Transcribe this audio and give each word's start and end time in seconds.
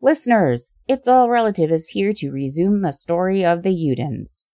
Listeners, 0.00 0.76
It's 0.86 1.08
All 1.08 1.28
Relative 1.28 1.72
is 1.72 1.88
here 1.88 2.12
to 2.18 2.30
resume 2.30 2.82
the 2.82 2.92
story 2.92 3.44
of 3.44 3.64
the 3.64 3.70
Udens. 3.70 4.44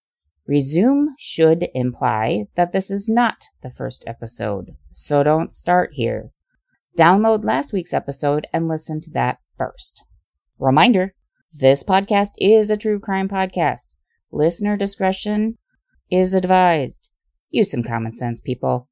Resume 0.48 1.08
should 1.18 1.68
imply 1.74 2.46
that 2.56 2.72
this 2.72 2.90
is 2.90 3.10
not 3.10 3.36
the 3.62 3.68
first 3.68 4.04
episode, 4.07 4.70
so 4.91 5.22
don't 5.22 5.52
start 5.52 5.91
here. 5.92 6.30
Download 6.99 7.44
last 7.44 7.75
week's 7.75 7.92
episode 7.92 8.46
and 8.54 8.68
listen 8.68 9.02
to 9.02 9.11
that 9.11 9.36
first. 9.59 10.02
Reminder 10.59 11.14
this 11.52 11.82
podcast 11.82 12.30
is 12.38 12.70
a 12.70 12.76
true 12.79 12.98
crime 12.98 13.29
podcast. 13.29 13.88
Listener 14.32 14.79
discretion 14.79 15.58
is 16.11 16.32
advised. 16.32 17.11
Use 17.50 17.70
some 17.70 17.82
common 17.82 18.16
sense, 18.16 18.40
people. 18.40 18.88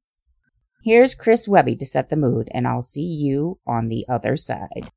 Here's 0.85 1.15
Chris 1.15 1.47
Webby 1.47 1.75
to 1.77 1.85
set 1.87 2.09
the 2.09 2.15
mood, 2.15 2.47
and 2.51 2.67
I'll 2.67 2.83
see 2.83 3.01
you 3.01 3.57
on 3.65 3.87
the 3.87 4.05
other 4.07 4.37
side. 4.37 4.91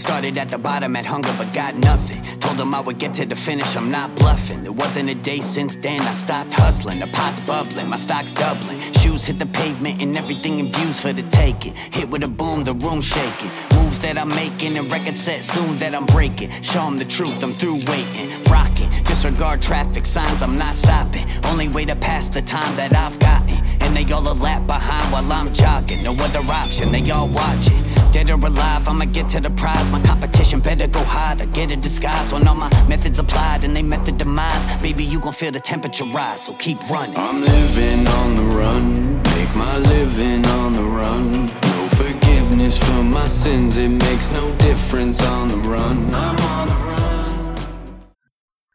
Started 0.00 0.38
at 0.38 0.48
the 0.48 0.56
bottom 0.56 0.96
at 0.96 1.04
hunger, 1.04 1.30
but 1.36 1.52
got 1.52 1.76
nothing. 1.76 2.22
Told 2.40 2.56
them 2.56 2.74
I 2.74 2.80
would 2.80 2.98
get 2.98 3.12
to 3.14 3.26
the 3.26 3.36
finish, 3.36 3.76
I'm 3.76 3.90
not 3.90 4.16
bluffing. 4.16 4.62
There 4.62 4.72
wasn't 4.72 5.10
a 5.10 5.14
day 5.14 5.40
since 5.40 5.76
then 5.76 6.00
I 6.00 6.12
stopped 6.12 6.54
hustling. 6.54 7.00
The 7.00 7.06
pot's 7.08 7.38
bubbling, 7.40 7.86
my 7.86 7.96
stock's 7.96 8.32
doubling. 8.32 8.80
Shoes 8.94 9.26
hit 9.26 9.38
the 9.38 9.44
pavement, 9.44 10.00
and 10.00 10.16
everything 10.16 10.58
in 10.58 10.72
views 10.72 10.98
for 10.98 11.12
the 11.12 11.22
taking. 11.24 11.74
Hit 11.74 12.08
with 12.08 12.24
a 12.24 12.28
boom, 12.28 12.64
the 12.64 12.72
room 12.72 13.02
shaking. 13.02 13.50
Moves 13.74 13.98
that 14.00 14.16
I'm 14.16 14.30
making, 14.30 14.78
and 14.78 14.90
record 14.90 15.16
set 15.16 15.44
soon 15.44 15.78
that 15.80 15.94
I'm 15.94 16.06
breaking. 16.06 16.50
Show 16.62 16.82
them 16.86 16.96
the 16.96 17.04
truth, 17.04 17.42
I'm 17.42 17.52
through 17.52 17.84
waiting. 17.84 18.30
Rocking, 18.44 18.88
disregard 19.04 19.60
traffic 19.60 20.06
signs, 20.06 20.40
I'm 20.40 20.56
not 20.56 20.74
stopping. 20.74 21.26
Only 21.44 21.68
way 21.68 21.84
to 21.84 21.94
pass 21.94 22.30
the 22.30 22.40
time 22.40 22.74
that 22.76 22.94
I've 22.94 23.18
gotten. 23.18 23.59
And 24.00 24.08
they 24.08 24.14
all 24.14 24.32
a 24.32 24.34
lap 24.34 24.66
behind 24.66 25.12
while 25.12 25.32
I'm 25.32 25.52
jogging. 25.52 26.02
No 26.02 26.14
other 26.14 26.40
option, 26.40 26.92
they 26.92 27.10
all 27.10 27.28
watching. 27.28 27.82
Dead 28.12 28.30
or 28.30 28.34
alive, 28.34 28.88
I'ma 28.88 29.04
get 29.04 29.28
to 29.30 29.40
the 29.40 29.50
prize. 29.50 29.90
My 29.90 30.00
competition 30.02 30.60
better 30.60 30.86
go 30.86 31.02
hard. 31.04 31.42
I 31.42 31.46
get 31.46 31.70
a 31.72 31.76
disguise 31.76 32.32
when 32.32 32.46
all 32.48 32.54
my 32.54 32.70
methods 32.88 33.18
applied 33.18 33.64
and 33.64 33.76
they 33.76 33.82
met 33.82 34.04
the 34.06 34.12
demise. 34.12 34.66
Baby, 34.80 35.04
you 35.04 35.20
gon' 35.20 35.32
feel 35.32 35.52
the 35.52 35.60
temperature 35.60 36.04
rise, 36.04 36.46
so 36.46 36.54
keep 36.54 36.78
running. 36.88 37.16
I'm 37.16 37.42
living 37.42 38.06
on 38.06 38.36
the 38.36 38.42
run, 38.42 39.22
make 39.22 39.54
my 39.54 39.78
living 39.78 40.46
on 40.46 40.72
the 40.72 40.82
run. 40.82 41.46
No 41.46 41.88
forgiveness 41.88 42.78
for 42.78 43.02
my 43.02 43.26
sins, 43.26 43.76
it 43.76 43.88
makes 43.88 44.30
no 44.30 44.54
difference 44.56 45.22
on 45.22 45.48
the 45.48 45.56
run. 45.56 46.14
I'm 46.14 46.36
on 46.38 46.68
the 46.68 46.74
run. 46.74 47.56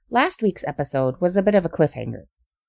Last 0.10 0.42
week's 0.42 0.64
episode 0.68 1.16
was 1.20 1.36
a 1.36 1.42
bit 1.42 1.56
of 1.56 1.66
a 1.66 1.70
cliffhanger. 1.70 2.26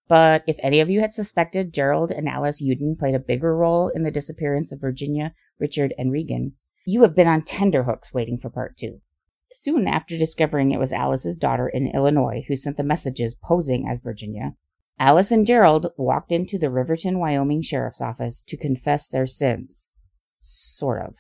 But 0.09 0.45
if 0.47 0.57
any 0.62 0.81
of 0.81 0.89
you 0.89 1.01
had 1.01 1.15
suspected 1.15 1.73
Gerald 1.73 2.11
and 2.12 2.29
Alice 2.29 2.62
Uden 2.62 2.99
played 2.99 3.15
a 3.15 3.19
bigger 3.19 3.57
role 3.57 3.89
in 3.89 4.05
the 4.05 4.11
disappearance 4.11 4.71
of 4.71 4.81
Virginia, 4.81 5.35
Richard, 5.59 5.93
and 5.99 6.12
Reagan, 6.12 6.53
you 6.85 7.03
have 7.03 7.17
been 7.17 7.27
on 7.27 7.43
tenterhooks 7.43 8.15
waiting 8.15 8.39
for 8.39 8.49
part 8.49 8.77
two. 8.77 9.01
Soon 9.53 9.89
after 9.89 10.17
discovering 10.17 10.71
it 10.71 10.79
was 10.79 10.93
Alice's 10.93 11.37
daughter 11.37 11.69
in 11.69 11.91
Illinois 11.95 12.45
who 12.47 12.55
sent 12.55 12.77
the 12.77 12.83
messages 12.84 13.34
posing 13.34 13.89
as 13.89 14.01
Virginia, 14.01 14.55
Alice 14.99 15.31
and 15.31 15.47
Gerald 15.47 15.93
walked 15.99 16.33
into 16.33 16.59
the 16.59 16.71
Riverton, 16.71 17.19
Wyoming 17.19 17.62
Sheriff's 17.62 18.01
Office 18.01 18.43
to 18.45 18.57
confess 18.57 19.07
their 19.07 19.27
sins. 19.27 19.89
Sort 20.39 21.03
of. 21.05 21.17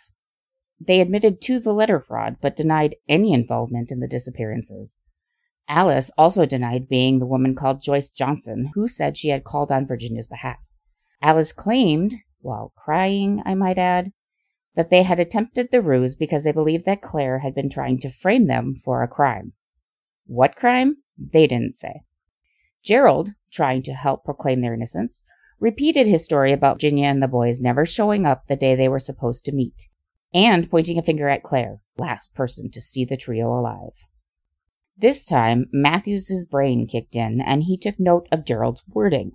They 0.80 1.00
admitted 1.00 1.40
to 1.42 1.58
the 1.58 1.74
letter 1.74 2.00
fraud, 2.00 2.36
but 2.40 2.56
denied 2.56 2.96
any 3.08 3.32
involvement 3.32 3.90
in 3.90 4.00
the 4.00 4.08
disappearances. 4.08 4.98
Alice 5.68 6.12
also 6.16 6.46
denied 6.46 6.88
being 6.88 7.18
the 7.18 7.26
woman 7.26 7.54
called 7.54 7.82
Joyce 7.82 8.10
Johnson, 8.10 8.70
who 8.74 8.86
said 8.86 9.16
she 9.16 9.28
had 9.28 9.44
called 9.44 9.72
on 9.72 9.86
Virginia's 9.86 10.28
behalf. 10.28 10.58
Alice 11.20 11.52
claimed, 11.52 12.14
while 12.40 12.72
crying, 12.76 13.42
I 13.44 13.54
might 13.54 13.78
add, 13.78 14.12
that 14.76 14.90
they 14.90 15.02
had 15.02 15.18
attempted 15.18 15.70
the 15.70 15.82
ruse 15.82 16.14
because 16.14 16.44
they 16.44 16.52
believed 16.52 16.84
that 16.84 17.02
Claire 17.02 17.40
had 17.40 17.54
been 17.54 17.70
trying 17.70 17.98
to 18.00 18.10
frame 18.10 18.46
them 18.46 18.76
for 18.84 19.02
a 19.02 19.08
crime. 19.08 19.54
What 20.26 20.54
crime? 20.54 20.98
They 21.18 21.46
didn't 21.46 21.76
say. 21.76 22.02
Gerald, 22.84 23.30
trying 23.50 23.82
to 23.84 23.94
help 23.94 24.24
proclaim 24.24 24.60
their 24.60 24.74
innocence, 24.74 25.24
repeated 25.58 26.06
his 26.06 26.24
story 26.24 26.52
about 26.52 26.76
Virginia 26.76 27.06
and 27.06 27.22
the 27.22 27.26
boys 27.26 27.58
never 27.58 27.86
showing 27.86 28.26
up 28.26 28.44
the 28.46 28.54
day 28.54 28.74
they 28.74 28.88
were 28.88 28.98
supposed 28.98 29.44
to 29.46 29.52
meet, 29.52 29.88
and 30.32 30.70
pointing 30.70 30.98
a 30.98 31.02
finger 31.02 31.28
at 31.28 31.42
Claire, 31.42 31.80
last 31.96 32.34
person 32.34 32.70
to 32.70 32.80
see 32.80 33.04
the 33.04 33.16
trio 33.16 33.48
alive. 33.48 34.06
This 34.98 35.26
time, 35.26 35.66
Matthews's 35.72 36.44
brain 36.44 36.86
kicked 36.86 37.16
in, 37.16 37.42
and 37.42 37.64
he 37.64 37.76
took 37.76 38.00
note 38.00 38.26
of 38.32 38.46
Gerald's 38.46 38.82
wording. 38.88 39.32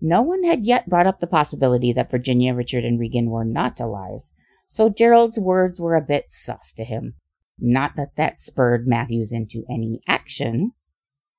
No 0.00 0.22
one 0.22 0.44
had 0.44 0.64
yet 0.64 0.88
brought 0.88 1.06
up 1.06 1.18
the 1.18 1.26
possibility 1.26 1.92
that 1.92 2.10
Virginia, 2.10 2.54
Richard, 2.54 2.84
and 2.84 3.00
Reagan 3.00 3.30
were 3.30 3.44
not 3.44 3.80
alive, 3.80 4.20
so 4.68 4.88
Gerald's 4.88 5.38
words 5.38 5.80
were 5.80 5.96
a 5.96 6.00
bit 6.00 6.26
sus 6.28 6.72
to 6.74 6.84
him. 6.84 7.14
Not 7.58 7.96
that 7.96 8.16
that 8.16 8.40
spurred 8.40 8.86
Matthews 8.86 9.32
into 9.32 9.64
any 9.68 10.00
action. 10.06 10.72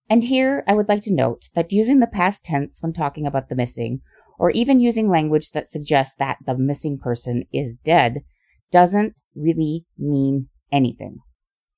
And 0.09 0.23
here 0.23 0.63
I 0.67 0.73
would 0.73 0.89
like 0.89 1.03
to 1.03 1.13
note 1.13 1.49
that 1.55 1.71
using 1.71 1.99
the 1.99 2.07
past 2.07 2.43
tense 2.43 2.81
when 2.81 2.91
talking 2.91 3.25
about 3.25 3.47
the 3.47 3.55
missing, 3.55 4.01
or 4.37 4.51
even 4.51 4.81
using 4.81 5.09
language 5.09 5.51
that 5.51 5.69
suggests 5.69 6.15
that 6.19 6.39
the 6.45 6.57
missing 6.57 6.97
person 6.97 7.45
is 7.53 7.77
dead, 7.77 8.23
doesn't 8.71 9.15
really 9.33 9.85
mean 9.97 10.49
anything. 10.71 11.19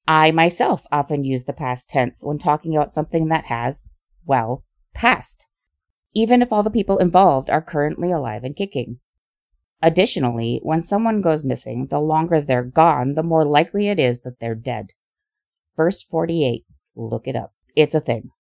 I 0.07 0.31
myself 0.31 0.87
often 0.89 1.25
use 1.25 1.43
the 1.43 1.53
past 1.53 1.89
tense 1.89 2.23
when 2.23 2.37
talking 2.37 2.75
about 2.75 2.93
something 2.93 3.27
that 3.27 3.45
has, 3.45 3.89
well, 4.25 4.63
passed, 4.93 5.45
even 6.13 6.41
if 6.41 6.53
all 6.53 6.63
the 6.63 6.69
people 6.69 6.97
involved 6.97 7.49
are 7.49 7.61
currently 7.61 8.11
alive 8.11 8.45
and 8.45 8.55
kicking. 8.55 8.99
Additionally, 9.81 10.59
when 10.63 10.81
someone 10.81 11.21
goes 11.21 11.43
missing, 11.43 11.87
the 11.87 11.99
longer 11.99 12.41
they're 12.41 12.63
gone, 12.63 13.15
the 13.15 13.23
more 13.23 13.45
likely 13.45 13.89
it 13.89 13.99
is 13.99 14.21
that 14.21 14.39
they're 14.39 14.55
dead. 14.55 14.87
First 15.75 16.09
48, 16.09 16.65
look 16.95 17.27
it 17.27 17.35
up. 17.35 17.53
It's 17.75 17.93
a 17.93 17.99
thing. 17.99 18.31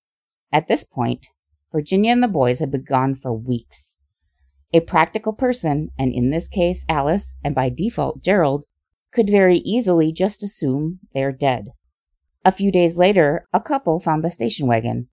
At 0.51 0.67
this 0.67 0.85
point, 0.85 1.27
Virginia 1.71 2.13
and 2.13 2.23
the 2.23 2.29
boys 2.29 2.59
had 2.59 2.71
been 2.71 2.85
gone 2.85 3.13
for 3.13 3.33
weeks. 3.33 3.99
A 4.73 4.79
practical 4.79 5.33
person, 5.33 5.89
and 5.99 6.13
in 6.13 6.31
this 6.31 6.47
case 6.47 6.85
Alice, 6.89 7.35
and 7.43 7.53
by 7.53 7.69
default 7.69 8.23
Gerald, 8.23 8.63
could 9.17 9.31
very 9.31 9.57
easily 9.65 10.11
just 10.11 10.43
assume 10.43 10.99
they're 11.11 11.31
dead. 11.31 11.71
A 12.45 12.51
few 12.51 12.71
days 12.71 12.99
later, 12.99 13.47
a 13.51 13.59
couple 13.59 13.99
found 13.99 14.23
the 14.23 14.29
station 14.29 14.67
wagon. 14.67 15.07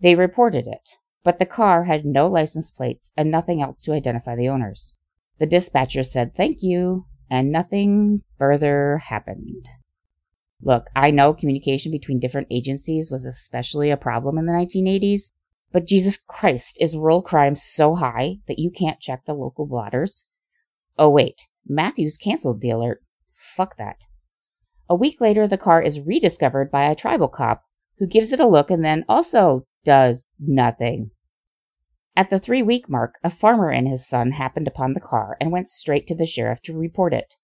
They 0.00 0.14
reported 0.14 0.68
it, 0.68 0.90
but 1.24 1.40
the 1.40 1.46
car 1.46 1.82
had 1.82 2.04
no 2.04 2.28
license 2.28 2.70
plates 2.70 3.10
and 3.16 3.28
nothing 3.28 3.60
else 3.60 3.82
to 3.82 3.92
identify 3.92 4.36
the 4.36 4.48
owners. 4.48 4.94
The 5.40 5.46
dispatcher 5.46 6.04
said 6.04 6.36
thank 6.36 6.62
you, 6.62 7.06
and 7.28 7.50
nothing 7.50 8.22
further 8.38 8.98
happened. 8.98 9.68
Look, 10.62 10.86
I 10.94 11.10
know 11.10 11.34
communication 11.34 11.90
between 11.90 12.20
different 12.20 12.46
agencies 12.52 13.10
was 13.10 13.26
especially 13.26 13.90
a 13.90 13.96
problem 13.96 14.38
in 14.38 14.46
the 14.46 14.52
1980s, 14.52 15.32
but 15.72 15.88
Jesus 15.88 16.16
Christ, 16.16 16.78
is 16.80 16.96
rural 16.96 17.20
crime 17.20 17.56
so 17.56 17.96
high 17.96 18.36
that 18.46 18.60
you 18.60 18.70
can't 18.70 19.00
check 19.00 19.24
the 19.26 19.34
local 19.34 19.66
blotters? 19.66 20.28
Oh, 20.96 21.10
wait, 21.10 21.48
Matthews 21.66 22.16
canceled 22.16 22.60
the 22.60 22.70
alert. 22.70 23.02
Fuck 23.40 23.76
that. 23.78 24.04
A 24.86 24.94
week 24.94 25.18
later, 25.18 25.48
the 25.48 25.56
car 25.56 25.80
is 25.80 25.98
rediscovered 25.98 26.70
by 26.70 26.84
a 26.84 26.94
tribal 26.94 27.28
cop 27.28 27.64
who 27.96 28.06
gives 28.06 28.34
it 28.34 28.40
a 28.40 28.46
look 28.46 28.70
and 28.70 28.84
then 28.84 29.02
also 29.08 29.64
does 29.82 30.28
nothing. 30.38 31.10
At 32.14 32.28
the 32.28 32.38
three 32.38 32.62
week 32.62 32.86
mark, 32.86 33.14
a 33.24 33.30
farmer 33.30 33.70
and 33.70 33.88
his 33.88 34.06
son 34.06 34.32
happened 34.32 34.68
upon 34.68 34.92
the 34.92 35.00
car 35.00 35.38
and 35.40 35.50
went 35.50 35.70
straight 35.70 36.06
to 36.08 36.14
the 36.14 36.26
sheriff 36.26 36.60
to 36.62 36.76
report 36.76 37.14
it. 37.14 37.36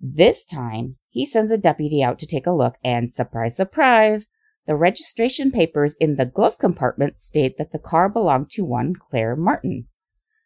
This 0.00 0.46
time, 0.46 0.96
he 1.10 1.26
sends 1.26 1.52
a 1.52 1.58
deputy 1.58 2.02
out 2.02 2.18
to 2.20 2.26
take 2.26 2.46
a 2.46 2.52
look, 2.52 2.76
and 2.82 3.12
surprise, 3.12 3.54
surprise, 3.54 4.28
the 4.66 4.76
registration 4.76 5.50
papers 5.50 5.94
in 6.00 6.16
the 6.16 6.24
glove 6.24 6.56
compartment 6.56 7.20
state 7.20 7.58
that 7.58 7.72
the 7.72 7.78
car 7.78 8.08
belonged 8.08 8.48
to 8.52 8.64
one 8.64 8.94
Claire 8.96 9.36
Martin, 9.36 9.88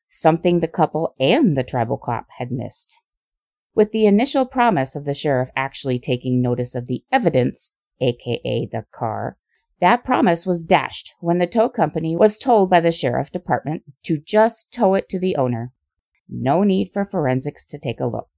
something 0.08 0.58
the 0.58 0.66
couple 0.66 1.14
and 1.20 1.56
the 1.56 1.62
tribal 1.62 1.98
cop 1.98 2.26
had 2.38 2.50
missed 2.50 2.96
with 3.76 3.92
the 3.92 4.06
initial 4.06 4.46
promise 4.46 4.96
of 4.96 5.04
the 5.04 5.14
sheriff 5.14 5.50
actually 5.54 5.98
taking 5.98 6.40
notice 6.40 6.74
of 6.74 6.86
the 6.86 7.04
evidence, 7.12 7.70
aka 8.00 8.68
the 8.72 8.84
car, 8.90 9.36
that 9.80 10.02
promise 10.02 10.46
was 10.46 10.64
dashed 10.64 11.12
when 11.20 11.36
the 11.38 11.46
tow 11.46 11.68
company 11.68 12.16
was 12.16 12.38
told 12.38 12.70
by 12.70 12.80
the 12.80 12.90
sheriff 12.90 13.30
department 13.30 13.82
to 14.02 14.16
just 14.16 14.72
tow 14.72 14.94
it 14.94 15.08
to 15.10 15.20
the 15.20 15.36
owner. 15.36 15.72
No 16.26 16.62
need 16.62 16.90
for 16.90 17.04
forensics 17.04 17.66
to 17.66 17.78
take 17.78 18.00
a 18.00 18.06
look. 18.06 18.28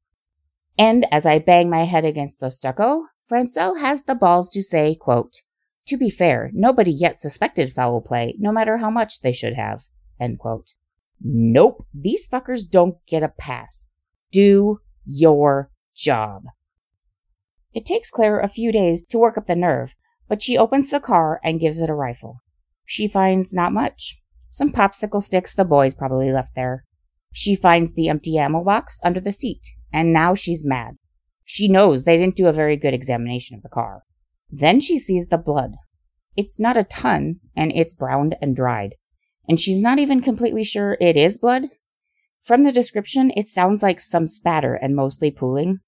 And 0.76 1.06
as 1.12 1.24
I 1.24 1.38
bang 1.38 1.70
my 1.70 1.84
head 1.84 2.04
against 2.04 2.40
the 2.40 2.50
stucco, 2.50 3.04
Franscell 3.30 3.78
has 3.78 4.02
the 4.02 4.16
balls 4.16 4.50
to 4.50 4.62
say, 4.62 4.96
quote, 4.96 5.42
To 5.86 5.96
be 5.96 6.10
fair, 6.10 6.50
nobody 6.52 6.90
yet 6.90 7.20
suspected 7.20 7.72
foul 7.72 8.00
play, 8.00 8.34
no 8.38 8.50
matter 8.50 8.78
how 8.78 8.90
much 8.90 9.20
they 9.20 9.32
should 9.32 9.54
have. 9.54 9.84
End 10.20 10.40
quote. 10.40 10.74
Nope, 11.22 11.86
these 11.94 12.28
fuckers 12.28 12.68
don't 12.68 12.96
get 13.06 13.22
a 13.22 13.28
pass. 13.28 13.88
Do 14.32 14.80
your 15.08 15.70
job. 15.96 16.44
It 17.72 17.86
takes 17.86 18.10
Claire 18.10 18.40
a 18.40 18.48
few 18.48 18.70
days 18.72 19.04
to 19.06 19.18
work 19.18 19.38
up 19.38 19.46
the 19.46 19.56
nerve, 19.56 19.94
but 20.28 20.42
she 20.42 20.58
opens 20.58 20.90
the 20.90 21.00
car 21.00 21.40
and 21.42 21.60
gives 21.60 21.80
it 21.80 21.90
a 21.90 21.94
rifle. 21.94 22.40
She 22.84 23.08
finds 23.08 23.54
not 23.54 23.72
much. 23.72 24.18
Some 24.50 24.72
popsicle 24.72 25.22
sticks 25.22 25.54
the 25.54 25.64
boys 25.64 25.94
probably 25.94 26.32
left 26.32 26.54
there. 26.54 26.84
She 27.32 27.54
finds 27.54 27.94
the 27.94 28.08
empty 28.08 28.38
ammo 28.38 28.64
box 28.64 29.00
under 29.02 29.20
the 29.20 29.32
seat, 29.32 29.62
and 29.92 30.12
now 30.12 30.34
she's 30.34 30.64
mad. 30.64 30.96
She 31.44 31.68
knows 31.68 32.04
they 32.04 32.16
didn't 32.16 32.36
do 32.36 32.46
a 32.46 32.52
very 32.52 32.76
good 32.76 32.94
examination 32.94 33.56
of 33.56 33.62
the 33.62 33.68
car. 33.68 34.02
Then 34.50 34.80
she 34.80 34.98
sees 34.98 35.28
the 35.28 35.38
blood. 35.38 35.72
It's 36.36 36.60
not 36.60 36.76
a 36.76 36.84
ton, 36.84 37.40
and 37.56 37.72
it's 37.72 37.92
browned 37.92 38.36
and 38.40 38.54
dried. 38.54 38.94
And 39.48 39.60
she's 39.60 39.82
not 39.82 39.98
even 39.98 40.20
completely 40.20 40.64
sure 40.64 40.96
it 41.00 41.16
is 41.16 41.38
blood. 41.38 41.64
From 42.48 42.64
the 42.64 42.72
description, 42.72 43.30
it 43.36 43.50
sounds 43.50 43.82
like 43.82 44.00
some 44.00 44.26
spatter 44.26 44.72
and 44.72 44.96
mostly 44.96 45.30
pooling. 45.30 45.80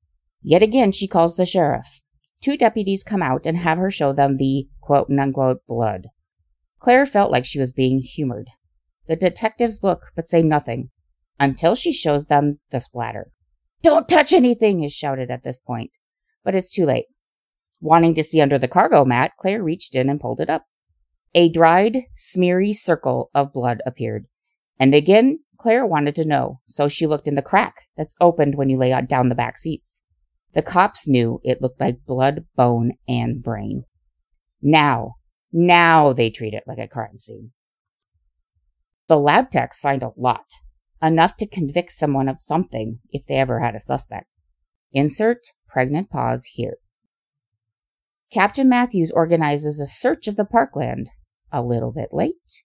Yet 0.42 0.62
again, 0.62 0.92
she 0.92 1.08
calls 1.08 1.36
the 1.36 1.46
sheriff. 1.46 2.02
Two 2.42 2.58
deputies 2.58 3.02
come 3.02 3.22
out 3.22 3.46
and 3.46 3.56
have 3.56 3.78
her 3.78 3.90
show 3.90 4.12
them 4.12 4.36
the 4.36 4.68
quote 4.82 5.08
unquote 5.10 5.66
blood. 5.66 6.08
Claire 6.78 7.06
felt 7.06 7.32
like 7.32 7.46
she 7.46 7.58
was 7.58 7.72
being 7.72 8.00
humored. 8.00 8.50
The 9.08 9.16
detectives 9.16 9.82
look 9.82 10.12
but 10.14 10.28
say 10.28 10.42
nothing 10.42 10.90
until 11.38 11.74
she 11.74 11.94
shows 11.94 12.26
them 12.26 12.58
the 12.70 12.80
splatter. 12.80 13.32
Don't 13.82 14.06
touch 14.06 14.34
anything 14.34 14.84
is 14.84 14.92
shouted 14.92 15.30
at 15.30 15.42
this 15.42 15.60
point, 15.60 15.92
but 16.44 16.54
it's 16.54 16.70
too 16.70 16.84
late. 16.84 17.06
Wanting 17.80 18.14
to 18.16 18.22
see 18.22 18.42
under 18.42 18.58
the 18.58 18.68
cargo 18.68 19.06
mat, 19.06 19.32
Claire 19.40 19.62
reached 19.62 19.96
in 19.96 20.10
and 20.10 20.20
pulled 20.20 20.42
it 20.42 20.50
up. 20.50 20.66
A 21.34 21.48
dried, 21.48 22.02
smeary 22.16 22.74
circle 22.74 23.30
of 23.34 23.54
blood 23.54 23.80
appeared. 23.86 24.26
And 24.78 24.94
again, 24.94 25.38
Claire 25.60 25.84
wanted 25.84 26.14
to 26.14 26.24
know, 26.24 26.60
so 26.66 26.88
she 26.88 27.06
looked 27.06 27.28
in 27.28 27.34
the 27.34 27.42
crack 27.42 27.74
that's 27.94 28.14
opened 28.18 28.54
when 28.54 28.70
you 28.70 28.78
lay 28.78 28.98
down 29.02 29.28
the 29.28 29.34
back 29.34 29.58
seats. 29.58 30.02
The 30.54 30.62
cops 30.62 31.06
knew 31.06 31.38
it 31.44 31.60
looked 31.60 31.78
like 31.78 32.06
blood, 32.06 32.46
bone, 32.56 32.92
and 33.06 33.42
brain. 33.42 33.84
Now, 34.62 35.16
now 35.52 36.14
they 36.14 36.30
treat 36.30 36.54
it 36.54 36.64
like 36.66 36.78
a 36.78 36.88
crime 36.88 37.18
scene. 37.18 37.52
The 39.06 39.18
lab 39.18 39.50
techs 39.50 39.80
find 39.80 40.02
a 40.02 40.12
lot, 40.16 40.46
enough 41.02 41.36
to 41.36 41.46
convict 41.46 41.92
someone 41.92 42.28
of 42.28 42.40
something 42.40 43.00
if 43.10 43.26
they 43.26 43.34
ever 43.34 43.60
had 43.60 43.74
a 43.74 43.80
suspect. 43.80 44.28
Insert 44.92 45.48
pregnant 45.68 46.08
pause 46.08 46.46
here. 46.54 46.78
Captain 48.32 48.68
Matthews 48.68 49.10
organizes 49.10 49.78
a 49.78 49.86
search 49.86 50.26
of 50.26 50.36
the 50.36 50.44
parkland, 50.46 51.10
a 51.52 51.62
little 51.62 51.92
bit 51.92 52.10
late, 52.12 52.64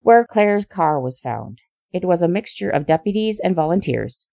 where 0.00 0.26
Claire's 0.26 0.66
car 0.66 1.00
was 1.00 1.18
found. 1.18 1.60
It 1.92 2.04
was 2.04 2.22
a 2.22 2.28
mixture 2.28 2.70
of 2.70 2.86
deputies 2.86 3.40
and 3.42 3.54
volunteers, 3.54 4.26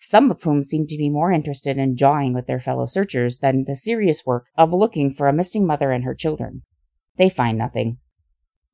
some 0.00 0.30
of 0.30 0.42
whom 0.42 0.62
seemed 0.62 0.88
to 0.88 0.96
be 0.96 1.10
more 1.10 1.32
interested 1.32 1.78
in 1.78 1.96
jawing 1.96 2.34
with 2.34 2.46
their 2.46 2.60
fellow 2.60 2.86
searchers 2.86 3.38
than 3.38 3.64
the 3.64 3.76
serious 3.76 4.24
work 4.24 4.46
of 4.56 4.72
looking 4.72 5.12
for 5.12 5.28
a 5.28 5.32
missing 5.32 5.66
mother 5.66 5.90
and 5.90 6.04
her 6.04 6.14
children. 6.14 6.62
They 7.16 7.28
find 7.28 7.58
nothing. 7.58 7.98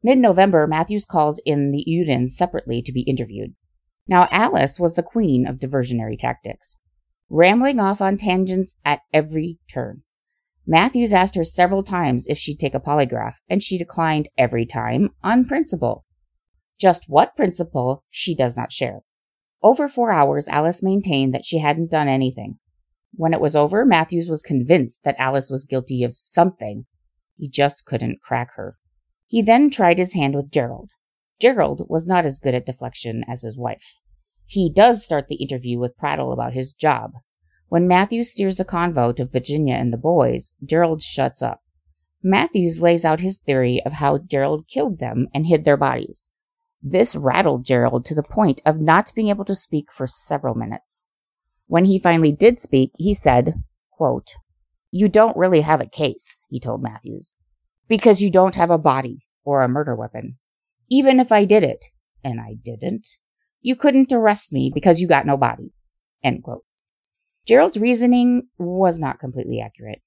Mid 0.02 0.18
November, 0.18 0.66
Matthews 0.66 1.04
calls 1.04 1.40
in 1.44 1.72
the 1.72 1.84
Udens 1.86 2.30
separately 2.30 2.82
to 2.82 2.92
be 2.92 3.02
interviewed. 3.02 3.54
Now, 4.08 4.28
Alice 4.30 4.80
was 4.80 4.94
the 4.94 5.02
queen 5.02 5.46
of 5.46 5.58
diversionary 5.58 6.18
tactics, 6.18 6.78
rambling 7.28 7.78
off 7.78 8.00
on 8.00 8.16
tangents 8.16 8.76
at 8.84 9.00
every 9.12 9.58
turn. 9.72 10.02
Matthews 10.66 11.12
asked 11.12 11.34
her 11.36 11.44
several 11.44 11.82
times 11.82 12.26
if 12.28 12.38
she'd 12.38 12.58
take 12.58 12.74
a 12.74 12.80
polygraph, 12.80 13.34
and 13.48 13.62
she 13.62 13.78
declined 13.78 14.28
every 14.38 14.66
time 14.66 15.10
on 15.22 15.44
principle. 15.44 16.04
Just 16.80 17.04
what 17.08 17.36
principle 17.36 18.04
she 18.08 18.34
does 18.34 18.56
not 18.56 18.72
share. 18.72 19.02
Over 19.62 19.86
four 19.86 20.10
hours, 20.10 20.48
Alice 20.48 20.82
maintained 20.82 21.34
that 21.34 21.44
she 21.44 21.58
hadn't 21.58 21.90
done 21.90 22.08
anything. 22.08 22.58
When 23.12 23.34
it 23.34 23.40
was 23.40 23.54
over, 23.54 23.84
Matthews 23.84 24.30
was 24.30 24.40
convinced 24.40 25.04
that 25.04 25.16
Alice 25.18 25.50
was 25.50 25.64
guilty 25.64 26.02
of 26.04 26.16
something. 26.16 26.86
He 27.34 27.50
just 27.50 27.84
couldn't 27.84 28.22
crack 28.22 28.54
her. 28.54 28.78
He 29.26 29.42
then 29.42 29.68
tried 29.68 29.98
his 29.98 30.14
hand 30.14 30.34
with 30.34 30.50
Gerald. 30.50 30.92
Gerald 31.38 31.86
was 31.88 32.06
not 32.06 32.24
as 32.24 32.38
good 32.38 32.54
at 32.54 32.64
deflection 32.64 33.24
as 33.28 33.42
his 33.42 33.58
wife. 33.58 33.96
He 34.46 34.72
does 34.72 35.04
start 35.04 35.28
the 35.28 35.42
interview 35.42 35.78
with 35.78 35.96
prattle 35.98 36.32
about 36.32 36.54
his 36.54 36.72
job. 36.72 37.12
When 37.68 37.86
Matthews 37.86 38.32
steers 38.32 38.56
the 38.56 38.64
convo 38.64 39.14
to 39.16 39.26
Virginia 39.26 39.74
and 39.74 39.92
the 39.92 39.98
boys, 39.98 40.52
Gerald 40.64 41.02
shuts 41.02 41.42
up. 41.42 41.60
Matthews 42.22 42.80
lays 42.80 43.04
out 43.04 43.20
his 43.20 43.38
theory 43.38 43.82
of 43.84 43.92
how 43.94 44.18
Gerald 44.18 44.66
killed 44.66 44.98
them 44.98 45.28
and 45.34 45.46
hid 45.46 45.64
their 45.64 45.76
bodies. 45.76 46.28
This 46.82 47.14
rattled 47.14 47.64
Gerald 47.66 48.06
to 48.06 48.14
the 48.14 48.22
point 48.22 48.62
of 48.64 48.80
not 48.80 49.12
being 49.14 49.28
able 49.28 49.44
to 49.44 49.54
speak 49.54 49.92
for 49.92 50.06
several 50.06 50.54
minutes. 50.54 51.06
When 51.66 51.84
he 51.84 51.98
finally 51.98 52.32
did 52.32 52.60
speak, 52.60 52.92
he 52.96 53.12
said, 53.12 53.62
quote, 53.90 54.32
You 54.90 55.08
don't 55.08 55.36
really 55.36 55.60
have 55.60 55.82
a 55.82 55.86
case, 55.86 56.46
he 56.48 56.58
told 56.58 56.82
Matthews, 56.82 57.34
because 57.86 58.22
you 58.22 58.30
don't 58.30 58.54
have 58.54 58.70
a 58.70 58.78
body 58.78 59.26
or 59.44 59.62
a 59.62 59.68
murder 59.68 59.94
weapon. 59.94 60.38
Even 60.88 61.20
if 61.20 61.30
I 61.30 61.44
did 61.44 61.62
it, 61.62 61.84
and 62.24 62.40
I 62.40 62.54
didn't, 62.62 63.06
you 63.60 63.76
couldn't 63.76 64.12
arrest 64.12 64.52
me 64.52 64.70
because 64.72 65.00
you 65.00 65.06
got 65.06 65.26
no 65.26 65.36
body. 65.36 65.72
End 66.24 66.42
quote. 66.42 66.64
Gerald's 67.46 67.76
reasoning 67.76 68.48
was 68.58 68.98
not 68.98 69.20
completely 69.20 69.60
accurate. 69.60 70.00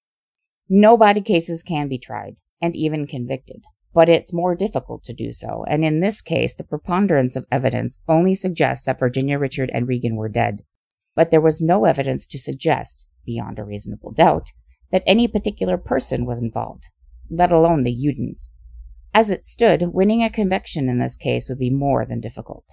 No 0.70 0.98
body 0.98 1.22
cases 1.22 1.62
can 1.62 1.88
be 1.88 2.00
tried, 2.00 2.36
and 2.62 2.76
even 2.76 3.06
convicted 3.06 3.62
but 3.94 4.10
it's 4.10 4.34
more 4.34 4.56
difficult 4.56 5.04
to 5.04 5.14
do 5.14 5.32
so. 5.32 5.64
And 5.68 5.86
in 5.86 6.00
this 6.00 6.22
case, 6.22 6.54
the 6.54 6.64
preponderance 6.64 7.36
of 7.36 7.46
evidence 7.52 7.98
only 8.08 8.34
suggests 8.34 8.86
that 8.86 9.00
Virginia, 9.00 9.38
Richard, 9.38 9.70
and 9.74 9.88
Reagan 9.88 10.16
were 10.16 10.30
dead. 10.30 10.64
But 11.16 11.30
there 11.30 11.42
was 11.42 11.62
no 11.62 11.86
evidence 11.86 12.26
to 12.28 12.40
suggest, 12.40 13.06
beyond 13.26 13.60
a 13.60 13.64
reasonable 13.64 14.12
doubt, 14.12 14.50
that 14.92 15.04
any 15.06 15.28
particular 15.28 15.78
person 15.78 16.26
was 16.26 16.42
involved, 16.42 16.86
let 17.30 17.52
alone 17.52 17.84
the 17.84 17.96
Udens. 17.96 18.52
As 19.14 19.30
it 19.30 19.46
stood, 19.46 19.94
winning 19.94 20.24
a 20.24 20.30
conviction 20.30 20.90
in 20.90 20.98
this 20.98 21.18
case 21.18 21.48
would 21.48 21.60
be 21.60 21.70
more 21.70 22.06
than 22.06 22.20
difficult. 22.20 22.66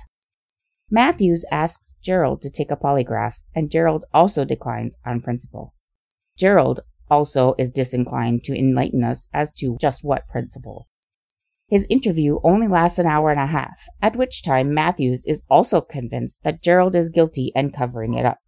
Matthews 0.90 1.44
asks 1.52 1.98
Gerald 2.02 2.42
to 2.42 2.50
take 2.50 2.70
a 2.70 2.76
polygraph, 2.76 3.34
and 3.54 3.70
Gerald 3.70 4.06
also 4.12 4.44
declines 4.44 4.96
on 5.04 5.20
principle. 5.20 5.74
Gerald 6.36 6.80
also 7.10 7.54
is 7.58 7.70
disinclined 7.70 8.42
to 8.44 8.58
enlighten 8.58 9.04
us 9.04 9.28
as 9.34 9.52
to 9.54 9.76
just 9.80 10.02
what 10.02 10.26
principle. 10.28 10.88
His 11.70 11.86
interview 11.88 12.40
only 12.42 12.66
lasts 12.66 12.98
an 12.98 13.06
hour 13.06 13.30
and 13.30 13.38
a 13.38 13.46
half, 13.46 13.80
at 14.02 14.16
which 14.16 14.42
time 14.42 14.74
Matthews 14.74 15.24
is 15.24 15.44
also 15.48 15.80
convinced 15.80 16.42
that 16.42 16.62
Gerald 16.62 16.96
is 16.96 17.10
guilty 17.10 17.52
and 17.54 17.72
covering 17.72 18.14
it 18.14 18.26
up. 18.26 18.38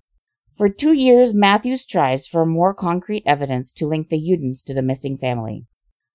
For 0.59 0.69
two 0.69 0.93
years, 0.93 1.33
Matthews 1.33 1.87
tries 1.87 2.27
for 2.27 2.45
more 2.45 2.75
concrete 2.75 3.23
evidence 3.25 3.73
to 3.75 3.87
link 3.87 4.09
the 4.09 4.19
Udens 4.19 4.65
to 4.65 4.75
the 4.75 4.83
missing 4.83 5.17
family. 5.17 5.67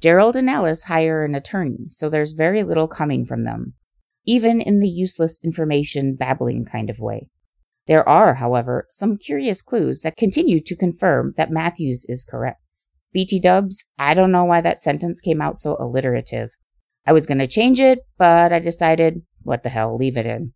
Gerald 0.01 0.35
and 0.35 0.49
Alice 0.49 0.83
hire 0.83 1.23
an 1.23 1.33
attorney, 1.33 1.85
so 1.87 2.09
there's 2.09 2.33
very 2.33 2.63
little 2.63 2.89
coming 2.89 3.25
from 3.25 3.45
them, 3.45 3.73
even 4.25 4.59
in 4.59 4.81
the 4.81 4.89
useless 4.89 5.39
information 5.45 6.15
babbling 6.15 6.65
kind 6.65 6.89
of 6.89 6.99
way. 6.99 7.29
There 7.87 8.07
are, 8.07 8.33
however, 8.33 8.85
some 8.89 9.17
curious 9.17 9.61
clues 9.61 10.01
that 10.01 10.17
continue 10.17 10.61
to 10.61 10.75
confirm 10.75 11.35
that 11.37 11.51
Matthews 11.51 12.05
is 12.09 12.25
correct. 12.25 12.59
BT 13.13 13.39
dubs, 13.39 13.77
I 13.97 14.13
don't 14.13 14.33
know 14.33 14.43
why 14.43 14.59
that 14.59 14.83
sentence 14.83 15.21
came 15.21 15.41
out 15.41 15.57
so 15.57 15.77
alliterative. 15.79 16.49
I 17.07 17.13
was 17.13 17.25
going 17.25 17.39
to 17.39 17.47
change 17.47 17.79
it, 17.79 17.99
but 18.17 18.51
I 18.51 18.59
decided, 18.59 19.21
what 19.41 19.63
the 19.63 19.69
hell, 19.69 19.95
leave 19.95 20.17
it 20.17 20.25
in. 20.25 20.51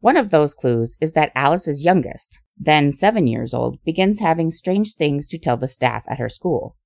One 0.00 0.16
of 0.16 0.30
those 0.30 0.54
clues 0.54 0.96
is 1.02 1.12
that 1.12 1.32
Alice's 1.34 1.84
youngest, 1.84 2.38
then 2.56 2.94
seven 2.94 3.26
years 3.26 3.52
old, 3.52 3.78
begins 3.84 4.18
having 4.18 4.50
strange 4.50 4.94
things 4.94 5.28
to 5.28 5.38
tell 5.38 5.58
the 5.58 5.68
staff 5.68 6.04
at 6.08 6.18
her 6.18 6.30
school. 6.30 6.76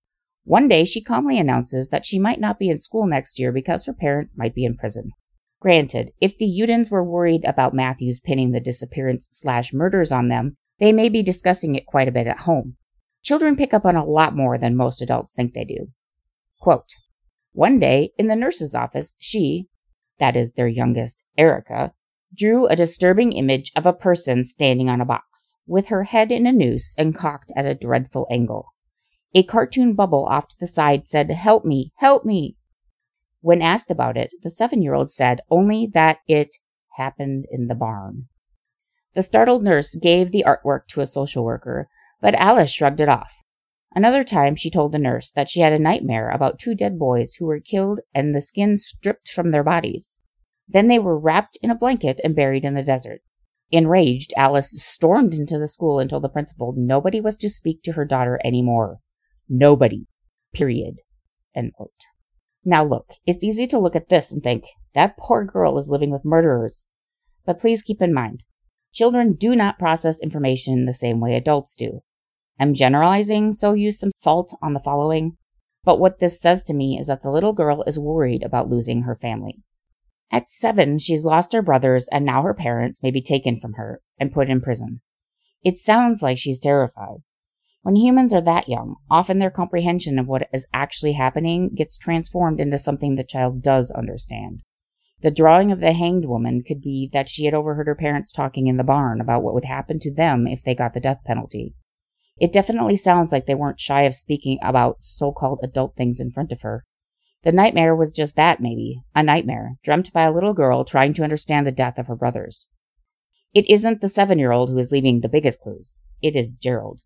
One 0.43 0.67
day 0.67 0.85
she 0.85 1.03
calmly 1.03 1.39
announces 1.39 1.91
that 1.91 2.05
she 2.05 2.19
might 2.19 2.41
not 2.41 2.59
be 2.59 2.69
in 2.69 2.81
school 2.81 3.07
next 3.07 3.39
year 3.39 3.53
because 3.53 3.87
her 3.87 3.93
parents 3.93 4.37
might 4.37 4.57
be 4.57 4.65
in 4.65 4.77
prison. 4.77 5.13
Granted, 5.61 6.11
if 6.21 6.37
the 6.37 6.47
Udens 6.47 6.91
were 6.91 7.05
worried 7.05 7.45
about 7.45 7.75
Matthews 7.75 8.19
pinning 8.19 8.51
the 8.51 8.61
disappearance 8.61 9.29
slash 9.31 9.73
murders 9.73 10.11
on 10.11 10.29
them, 10.29 10.57
they 10.81 10.93
may 10.93 11.09
be 11.09 11.23
discussing 11.23 11.77
it 11.77 11.87
quite 11.87 12.09
a 12.09 12.13
bit 12.13 12.27
at 12.27 12.41
home. 12.41 12.77
Children 13.23 13.55
pick 13.55 13.73
up 13.73 13.85
on 13.85 13.95
a 13.95 14.05
lot 14.05 14.35
more 14.35 14.59
than 14.59 14.75
most 14.75 15.01
adults 15.01 15.35
think 15.35 15.53
they 15.53 15.65
do. 15.65 15.89
Quote, 16.61 16.91
one 17.53 17.79
day, 17.79 18.13
in 18.17 18.29
the 18.29 18.37
nurse's 18.37 18.75
office, 18.75 19.15
she, 19.19 19.67
that 20.19 20.37
is 20.37 20.53
their 20.53 20.69
youngest, 20.69 21.25
Erica, 21.37 21.93
drew 22.37 22.67
a 22.67 22.77
disturbing 22.77 23.33
image 23.33 23.73
of 23.75 23.87
a 23.87 23.93
person 23.93 24.45
standing 24.45 24.89
on 24.89 25.01
a 25.01 25.05
box, 25.05 25.57
with 25.67 25.89
her 25.89 26.05
head 26.05 26.31
in 26.31 26.47
a 26.47 26.53
noose 26.53 26.95
and 26.97 27.15
cocked 27.15 27.53
at 27.57 27.67
a 27.67 27.75
dreadful 27.75 28.27
angle. 28.31 28.67
A 29.35 29.43
cartoon 29.43 29.95
bubble 29.95 30.27
off 30.27 30.49
to 30.49 30.57
the 30.59 30.67
side 30.67 31.09
said, 31.09 31.31
Help 31.31 31.65
me, 31.65 31.93
help 31.97 32.25
me. 32.25 32.57
When 33.41 33.63
asked 33.63 33.91
about 33.91 34.17
it, 34.17 34.31
the 34.43 34.51
seven 34.51 34.83
year 34.83 34.95
old 34.95 35.11
said 35.11 35.41
only 35.51 35.89
that 35.95 36.19
it 36.29 36.57
happened 36.97 37.47
in 37.51 37.67
the 37.67 37.75
barn. 37.75 38.27
The 39.15 39.23
startled 39.23 39.65
nurse 39.65 39.97
gave 39.97 40.31
the 40.31 40.45
artwork 40.47 40.87
to 40.89 41.01
a 41.01 41.07
social 41.07 41.45
worker, 41.45 41.89
but 42.21 42.35
Alice 42.35 42.71
shrugged 42.71 43.01
it 43.01 43.09
off. 43.09 43.33
Another 43.95 44.23
time 44.23 44.55
she 44.55 44.71
told 44.71 44.93
the 44.93 44.99
nurse 44.99 45.31
that 45.31 45.49
she 45.49 45.61
had 45.61 45.73
a 45.73 45.79
nightmare 45.79 46.31
about 46.31 46.59
two 46.59 46.75
dead 46.75 46.99
boys 46.99 47.35
who 47.35 47.47
were 47.47 47.61
killed 47.61 48.01
and 48.15 48.35
the 48.35 48.41
skin 48.41 48.77
stripped 48.77 49.29
from 49.29 49.51
their 49.51 49.65
bodies. 49.65 50.21
Then 50.69 50.87
they 50.87 51.01
were 51.01 51.19
wrapped 51.19 51.59
in 51.61 51.71
a 51.71 51.75
blanket 51.75 52.21
and 52.23 52.37
buried 52.37 52.65
in 52.65 52.75
the 52.75 52.85
desert. 52.85 53.23
Enraged, 53.73 54.33
Alice 54.37 54.71
stormed 54.83 55.35
into 55.35 55.59
the 55.59 55.67
school 55.67 55.99
and 55.99 56.09
told 56.09 56.23
the 56.23 56.29
principal 56.29 56.73
nobody 56.77 57.21
was 57.21 57.37
to 57.39 57.51
speak 57.51 57.83
to 57.83 57.93
her 57.93 58.05
daughter 58.05 58.41
any 58.45 58.63
more. 58.63 58.99
Nobody. 59.49 60.07
Period. 60.55 60.97
Now 62.65 62.85
look, 62.85 63.07
it's 63.27 63.43
easy 63.43 63.67
to 63.69 63.79
look 63.79 63.97
at 63.97 64.09
this 64.09 64.31
and 64.31 64.43
think, 64.43 64.65
that 64.95 65.17
poor 65.17 65.45
girl 65.45 65.79
is 65.79 65.89
living 65.89 66.11
with 66.11 66.25
murderers. 66.25 66.85
But 67.45 67.59
please 67.59 67.83
keep 67.83 68.01
in 68.01 68.15
mind, 68.15 68.45
children 68.93 69.35
do 69.35 69.57
not 69.57 69.79
process 69.79 70.21
information 70.21 70.85
the 70.85 70.95
same 70.95 71.21
way 71.21 71.35
adults 71.35 71.75
do. 71.75 72.03
I'm 72.61 72.75
generalizing, 72.75 73.55
so 73.55 73.73
use 73.73 73.99
some 73.99 74.13
salt 74.15 74.55
on 74.61 74.75
the 74.75 74.81
following. 74.81 75.39
But 75.83 75.99
what 75.99 76.19
this 76.19 76.39
says 76.39 76.63
to 76.67 76.75
me 76.75 76.99
is 77.01 77.07
that 77.07 77.23
the 77.23 77.31
little 77.31 77.55
girl 77.55 77.83
is 77.87 77.99
worried 77.99 78.43
about 78.43 78.69
losing 78.69 79.03
her 79.03 79.17
family. 79.17 79.63
At 80.31 80.51
seven, 80.51 80.99
she's 80.99 81.25
lost 81.25 81.55
her 81.55 81.63
brothers, 81.63 82.07
and 82.13 82.23
now 82.23 82.43
her 82.43 82.53
parents 82.53 83.03
may 83.03 83.11
be 83.11 83.23
taken 83.23 83.59
from 83.59 83.73
her 83.73 84.03
and 84.19 84.31
put 84.31 84.51
in 84.51 84.61
prison. 84.61 85.01
It 85.65 85.79
sounds 85.79 86.21
like 86.21 86.37
she's 86.37 86.61
terrified. 86.61 87.23
When 87.81 87.97
humans 87.97 88.35
are 88.35 88.43
that 88.43 88.69
young, 88.69 88.97
often 89.11 89.39
their 89.39 89.51
comprehension 89.51 90.19
of 90.19 90.29
what 90.29 90.47
is 90.53 90.67
actually 90.75 91.15
happening 91.15 91.71
gets 91.75 91.97
transformed 91.97 92.61
into 92.61 92.77
something 92.77 93.15
the 93.15 93.25
child 93.25 93.63
does 93.63 93.91
understand. 93.91 94.61
The 95.23 95.31
drawing 95.31 95.73
of 95.73 95.81
the 95.81 95.95
hanged 95.95 96.27
woman 96.27 96.63
could 96.63 96.83
be 96.83 97.09
that 97.15 97.31
she 97.31 97.47
had 97.47 97.55
overheard 97.55 97.87
her 97.87 97.95
parents 97.95 98.33
talking 98.33 98.67
in 98.67 98.77
the 98.77 98.85
barn 98.85 99.19
about 99.19 99.43
what 99.43 99.55
would 99.55 99.65
happen 99.65 99.99
to 100.01 100.13
them 100.13 100.47
if 100.47 100.63
they 100.63 100.75
got 100.75 100.93
the 100.93 101.01
death 101.01 101.25
penalty. 101.25 101.75
It 102.41 102.55
definitely 102.55 102.97
sounds 102.97 103.33
like 103.33 103.45
they 103.45 103.55
weren't 103.55 103.79
shy 103.79 104.03
of 104.03 104.15
speaking 104.15 104.59
about 104.63 105.05
so 105.05 105.31
called 105.31 105.61
adult 105.63 105.95
things 105.95 106.19
in 106.19 106.33
front 106.33 106.53
of 106.53 106.63
her. 106.63 106.87
The 107.43 107.53
nightmare 107.53 107.95
was 107.95 108.13
just 108.13 108.35
that, 108.37 108.61
maybe 108.61 109.03
a 109.15 109.23
nightmare, 109.23 109.77
dreamt 109.85 110.11
by 110.11 110.23
a 110.23 110.33
little 110.33 110.55
girl 110.55 110.85
trying 110.85 111.13
to 111.15 111.23
understand 111.23 111.67
the 111.67 111.73
death 111.73 111.99
of 111.99 112.07
her 112.07 112.17
brothers. 112.17 112.67
It 113.53 113.69
isn't 113.69 114.01
the 114.01 114.09
seven 114.09 114.39
year 114.39 114.53
old 114.53 114.71
who 114.71 114.79
is 114.79 114.91
leaving 114.91 115.21
the 115.21 115.29
biggest 115.29 115.61
clues, 115.61 116.01
it 116.23 116.35
is 116.35 116.55
Gerald. 116.55 117.03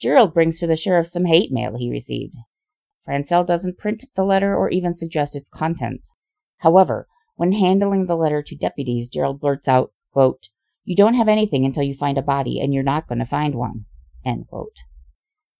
Gerald 0.00 0.32
brings 0.32 0.58
to 0.60 0.66
the 0.66 0.76
sheriff 0.76 1.08
some 1.08 1.26
hate 1.26 1.52
mail 1.52 1.76
he 1.76 1.90
received. 1.90 2.36
Franscell 3.06 3.46
doesn't 3.46 3.78
print 3.78 4.06
the 4.16 4.24
letter 4.24 4.56
or 4.56 4.70
even 4.70 4.94
suggest 4.94 5.36
its 5.36 5.50
contents. 5.50 6.12
However, 6.58 7.08
when 7.36 7.52
handling 7.52 8.06
the 8.06 8.16
letter 8.16 8.42
to 8.42 8.56
deputies, 8.56 9.10
Gerald 9.10 9.40
blurts 9.40 9.68
out, 9.68 9.92
quote, 10.12 10.48
You 10.84 10.96
don't 10.96 11.14
have 11.14 11.28
anything 11.28 11.66
until 11.66 11.82
you 11.82 11.94
find 11.94 12.16
a 12.16 12.22
body, 12.22 12.58
and 12.58 12.72
you're 12.72 12.82
not 12.82 13.06
going 13.06 13.18
to 13.18 13.26
find 13.26 13.54
one. 13.54 13.84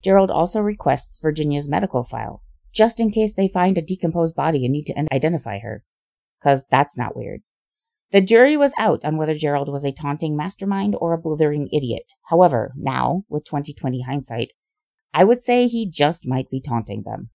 Gerald 0.01 0.31
also 0.31 0.61
requests 0.61 1.19
Virginia's 1.19 1.67
medical 1.67 2.03
file, 2.03 2.41
just 2.73 2.99
in 2.99 3.11
case 3.11 3.33
they 3.33 3.47
find 3.47 3.77
a 3.77 3.81
decomposed 3.81 4.35
body 4.35 4.63
and 4.65 4.71
need 4.71 4.85
to 4.85 5.13
identify 5.13 5.59
her. 5.59 5.83
Cause 6.41 6.63
that's 6.69 6.97
not 6.97 7.15
weird. 7.15 7.41
The 8.11 8.21
jury 8.21 8.57
was 8.57 8.73
out 8.77 9.05
on 9.05 9.17
whether 9.17 9.35
Gerald 9.35 9.69
was 9.69 9.83
a 9.83 9.91
taunting 9.91 10.35
mastermind 10.35 10.95
or 10.99 11.13
a 11.13 11.17
blithering 11.17 11.69
idiot. 11.71 12.13
However, 12.29 12.73
now, 12.75 13.23
with 13.29 13.43
2020 13.45 14.01
hindsight, 14.01 14.53
I 15.13 15.23
would 15.23 15.43
say 15.43 15.67
he 15.67 15.89
just 15.89 16.25
might 16.25 16.49
be 16.49 16.61
taunting 16.61 17.03
them. 17.03 17.29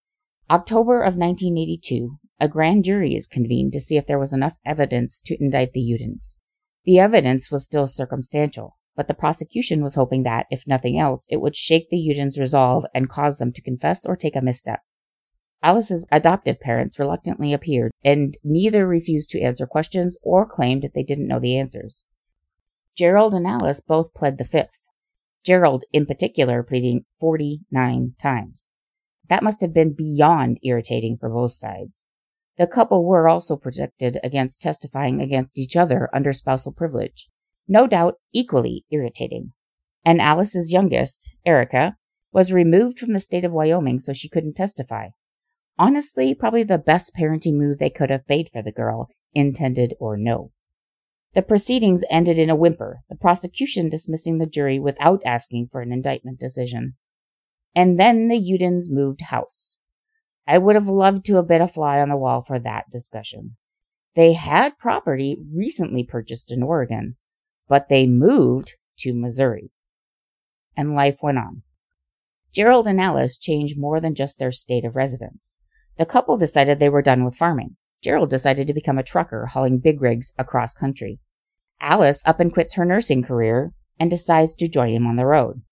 October 0.51 1.03
of 1.03 1.17
1982, 1.17 2.19
a 2.41 2.49
grand 2.49 2.85
jury 2.85 3.15
is 3.15 3.27
convened 3.27 3.73
to 3.73 3.81
see 3.81 3.97
if 3.97 4.07
there 4.07 4.19
was 4.19 4.33
enough 4.33 4.57
evidence 4.67 5.21
to 5.27 5.37
indict 5.41 5.73
the 5.73 5.81
Udens. 5.81 6.39
The 6.85 6.99
evidence 6.99 7.51
was 7.51 7.65
still 7.65 7.87
circumstantial, 7.87 8.77
but 8.97 9.09
the 9.09 9.15
prosecution 9.15 9.83
was 9.83 9.95
hoping 9.95 10.23
that, 10.23 10.47
if 10.51 10.67
nothing 10.67 10.99
else, 10.99 11.27
it 11.29 11.41
would 11.41 11.57
shake 11.57 11.91
the 11.91 11.97
Udens' 11.97 12.39
resolve 12.39 12.85
and 12.95 13.09
cause 13.09 13.39
them 13.39 13.53
to 13.53 13.63
confess 13.63 14.07
or 14.07 14.17
take 14.17 14.37
a 14.37 14.41
misstep. 14.41 14.81
Alice's 15.63 16.07
adoptive 16.13 16.61
parents 16.61 16.99
reluctantly 16.99 17.53
appeared, 17.53 17.91
and 18.05 18.37
neither 18.45 18.87
refused 18.87 19.31
to 19.31 19.41
answer 19.41 19.67
questions 19.67 20.17
or 20.23 20.47
claimed 20.47 20.83
that 20.83 20.95
they 20.95 21.03
didn't 21.03 21.27
know 21.27 21.41
the 21.41 21.57
answers. 21.57 22.05
Gerald 22.95 23.35
and 23.35 23.47
Alice 23.47 23.81
both 23.81 24.15
pled 24.15 24.39
the 24.39 24.45
fifth, 24.45 24.79
Gerald 25.43 25.85
in 25.93 26.07
particular 26.07 26.63
pleading 26.63 27.05
49 27.19 28.15
times. 28.21 28.71
That 29.29 29.43
must 29.43 29.61
have 29.63 29.75
been 29.75 29.95
beyond 29.95 30.59
irritating 30.63 31.17
for 31.17 31.31
both 31.31 31.53
sides. 31.53 32.07
The 32.57 32.67
couple 32.67 33.05
were 33.05 33.29
also 33.29 33.57
protected 33.57 34.19
against 34.23 34.63
testifying 34.63 35.21
against 35.21 35.59
each 35.59 35.77
other 35.77 36.09
under 36.15 36.33
spousal 36.33 36.73
privilege 36.73 37.29
no 37.67 37.87
doubt 37.87 38.15
equally 38.33 38.85
irritating. 38.91 39.53
And 40.05 40.21
Alice's 40.21 40.73
youngest, 40.73 41.29
Erica, 41.47 41.97
was 42.33 42.53
removed 42.53 42.99
from 42.99 43.13
the 43.13 43.21
state 43.21 43.45
of 43.45 43.53
Wyoming 43.53 44.01
so 44.01 44.13
she 44.13 44.29
couldn't 44.29 44.55
testify. 44.55 45.09
Honestly, 45.79 46.35
probably 46.35 46.65
the 46.65 46.79
best 46.79 47.13
parenting 47.19 47.55
move 47.55 47.79
they 47.79 47.91
could 47.91 48.11
have 48.11 48.29
made 48.29 48.49
for 48.53 48.63
the 48.63 48.73
girl, 48.73 49.09
intended 49.35 49.95
or 49.99 50.17
no. 50.17 50.53
The 51.35 51.43
proceedings 51.43 52.05
ended 52.09 52.39
in 52.39 52.51
a 52.51 52.55
whimper, 52.55 53.01
the 53.09 53.17
prosecution 53.17 53.89
dismissing 53.89 54.39
the 54.39 54.47
jury 54.47 54.79
without 54.79 55.23
asking 55.25 55.69
for 55.73 55.81
an 55.81 55.93
indictment 55.93 56.39
decision. 56.39 56.95
And 57.75 57.99
then 57.99 58.29
the 58.29 58.41
Udens 58.41 58.85
moved 58.89 59.21
house. 59.21 59.79
I 60.47 60.59
would 60.59 60.77
have 60.77 60.87
loved 60.87 61.25
to 61.27 61.37
have 61.37 61.49
been 61.49 61.63
a 61.63 61.67
fly 61.67 62.01
on 62.01 62.09
the 62.09 62.17
wall 62.17 62.43
for 62.43 62.61
that 62.61 62.85
discussion. 62.93 63.57
They 64.15 64.35
had 64.35 64.79
property 64.79 65.37
recently 65.53 66.05
purchased 66.05 66.53
in 66.53 66.63
Oregon, 66.63 67.17
but 67.69 67.89
they 67.89 68.07
moved 68.07 68.73
to 68.99 69.15
Missouri. 69.15 69.71
And 70.77 70.95
life 70.95 71.19
went 71.23 71.39
on. 71.39 71.63
Gerald 72.53 72.87
and 72.87 73.01
Alice 73.01 73.37
changed 73.37 73.79
more 73.79 74.01
than 74.01 74.15
just 74.15 74.39
their 74.39 74.53
state 74.53 74.85
of 74.85 74.97
residence. 74.97 75.59
The 75.99 76.07
couple 76.07 76.37
decided 76.37 76.79
they 76.79 76.89
were 76.89 77.03
done 77.03 77.25
with 77.25 77.37
farming. 77.37 77.77
Gerald 78.03 78.31
decided 78.31 78.67
to 78.67 78.75
become 78.75 78.99
a 78.99 79.03
trucker 79.03 79.47
hauling 79.47 79.79
big 79.79 80.01
rigs 80.03 80.33
across 80.39 80.73
country. 80.73 81.21
Alice 81.81 82.21
up 82.25 82.41
and 82.41 82.53
quits 82.53 82.75
her 82.75 82.85
nursing 82.85 83.23
career 83.23 83.73
and 83.99 84.11
decides 84.11 84.55
to 84.57 84.69
join 84.69 84.95
him 84.95 85.07
on 85.07 85.17
the 85.17 85.27
road. 85.27 85.63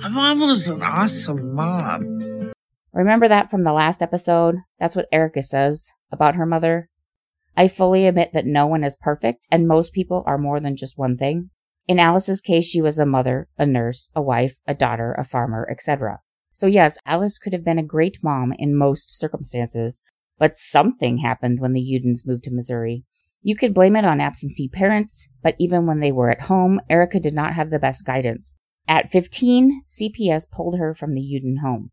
My 0.00 0.08
mom 0.08 0.40
was 0.40 0.68
an 0.68 0.82
awesome 0.82 1.54
mom. 1.54 2.52
Remember 2.92 3.28
that 3.28 3.50
from 3.50 3.64
the 3.64 3.72
last 3.72 4.02
episode? 4.02 4.56
That's 4.78 4.96
what 4.96 5.06
Erica 5.12 5.42
says 5.42 5.90
about 6.10 6.34
her 6.34 6.46
mother. 6.46 6.88
I 7.58 7.66
fully 7.66 8.06
admit 8.06 8.34
that 8.34 8.46
no 8.46 8.68
one 8.68 8.84
is 8.84 8.94
perfect, 8.94 9.48
and 9.50 9.66
most 9.66 9.92
people 9.92 10.22
are 10.28 10.38
more 10.38 10.60
than 10.60 10.76
just 10.76 10.96
one 10.96 11.16
thing. 11.16 11.50
In 11.88 11.98
Alice's 11.98 12.40
case, 12.40 12.64
she 12.64 12.80
was 12.80 13.00
a 13.00 13.04
mother, 13.04 13.48
a 13.58 13.66
nurse, 13.66 14.08
a 14.14 14.22
wife, 14.22 14.54
a 14.68 14.74
daughter, 14.74 15.12
a 15.18 15.24
farmer, 15.24 15.66
etc. 15.68 16.20
So 16.52 16.68
yes, 16.68 16.96
Alice 17.04 17.36
could 17.36 17.52
have 17.52 17.64
been 17.64 17.80
a 17.80 17.82
great 17.82 18.18
mom 18.22 18.52
in 18.56 18.78
most 18.78 19.18
circumstances, 19.18 20.00
but 20.38 20.56
something 20.56 21.18
happened 21.18 21.58
when 21.58 21.72
the 21.72 21.80
Udens 21.80 22.24
moved 22.24 22.44
to 22.44 22.52
Missouri. 22.52 23.02
You 23.42 23.56
could 23.56 23.74
blame 23.74 23.96
it 23.96 24.04
on 24.04 24.20
absentee 24.20 24.68
parents, 24.68 25.26
but 25.42 25.56
even 25.58 25.84
when 25.84 25.98
they 25.98 26.12
were 26.12 26.30
at 26.30 26.42
home, 26.42 26.80
Erica 26.88 27.18
did 27.18 27.34
not 27.34 27.54
have 27.54 27.70
the 27.70 27.80
best 27.80 28.04
guidance. 28.04 28.54
At 28.86 29.10
15, 29.10 29.82
CPS 29.88 30.44
pulled 30.48 30.78
her 30.78 30.94
from 30.94 31.12
the 31.12 31.20
Uden 31.20 31.58
home. 31.60 31.90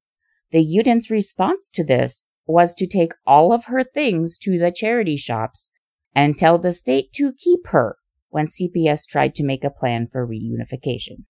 The 0.51 0.63
Udens' 0.63 1.09
response 1.09 1.71
to 1.71 1.83
this 1.83 2.27
was 2.45 2.75
to 2.75 2.87
take 2.87 3.13
all 3.25 3.51
of 3.51 3.65
her 3.65 3.83
things 3.83 4.37
to 4.39 4.57
the 4.57 4.71
charity 4.71 5.17
shops 5.17 5.71
and 6.13 6.37
tell 6.37 6.57
the 6.57 6.73
state 6.73 7.11
to 7.13 7.33
keep 7.33 7.67
her 7.67 7.97
when 8.29 8.47
CPS 8.47 9.07
tried 9.07 9.35
to 9.35 9.43
make 9.43 9.63
a 9.63 9.69
plan 9.69 10.07
for 10.07 10.27
reunification. 10.27 11.23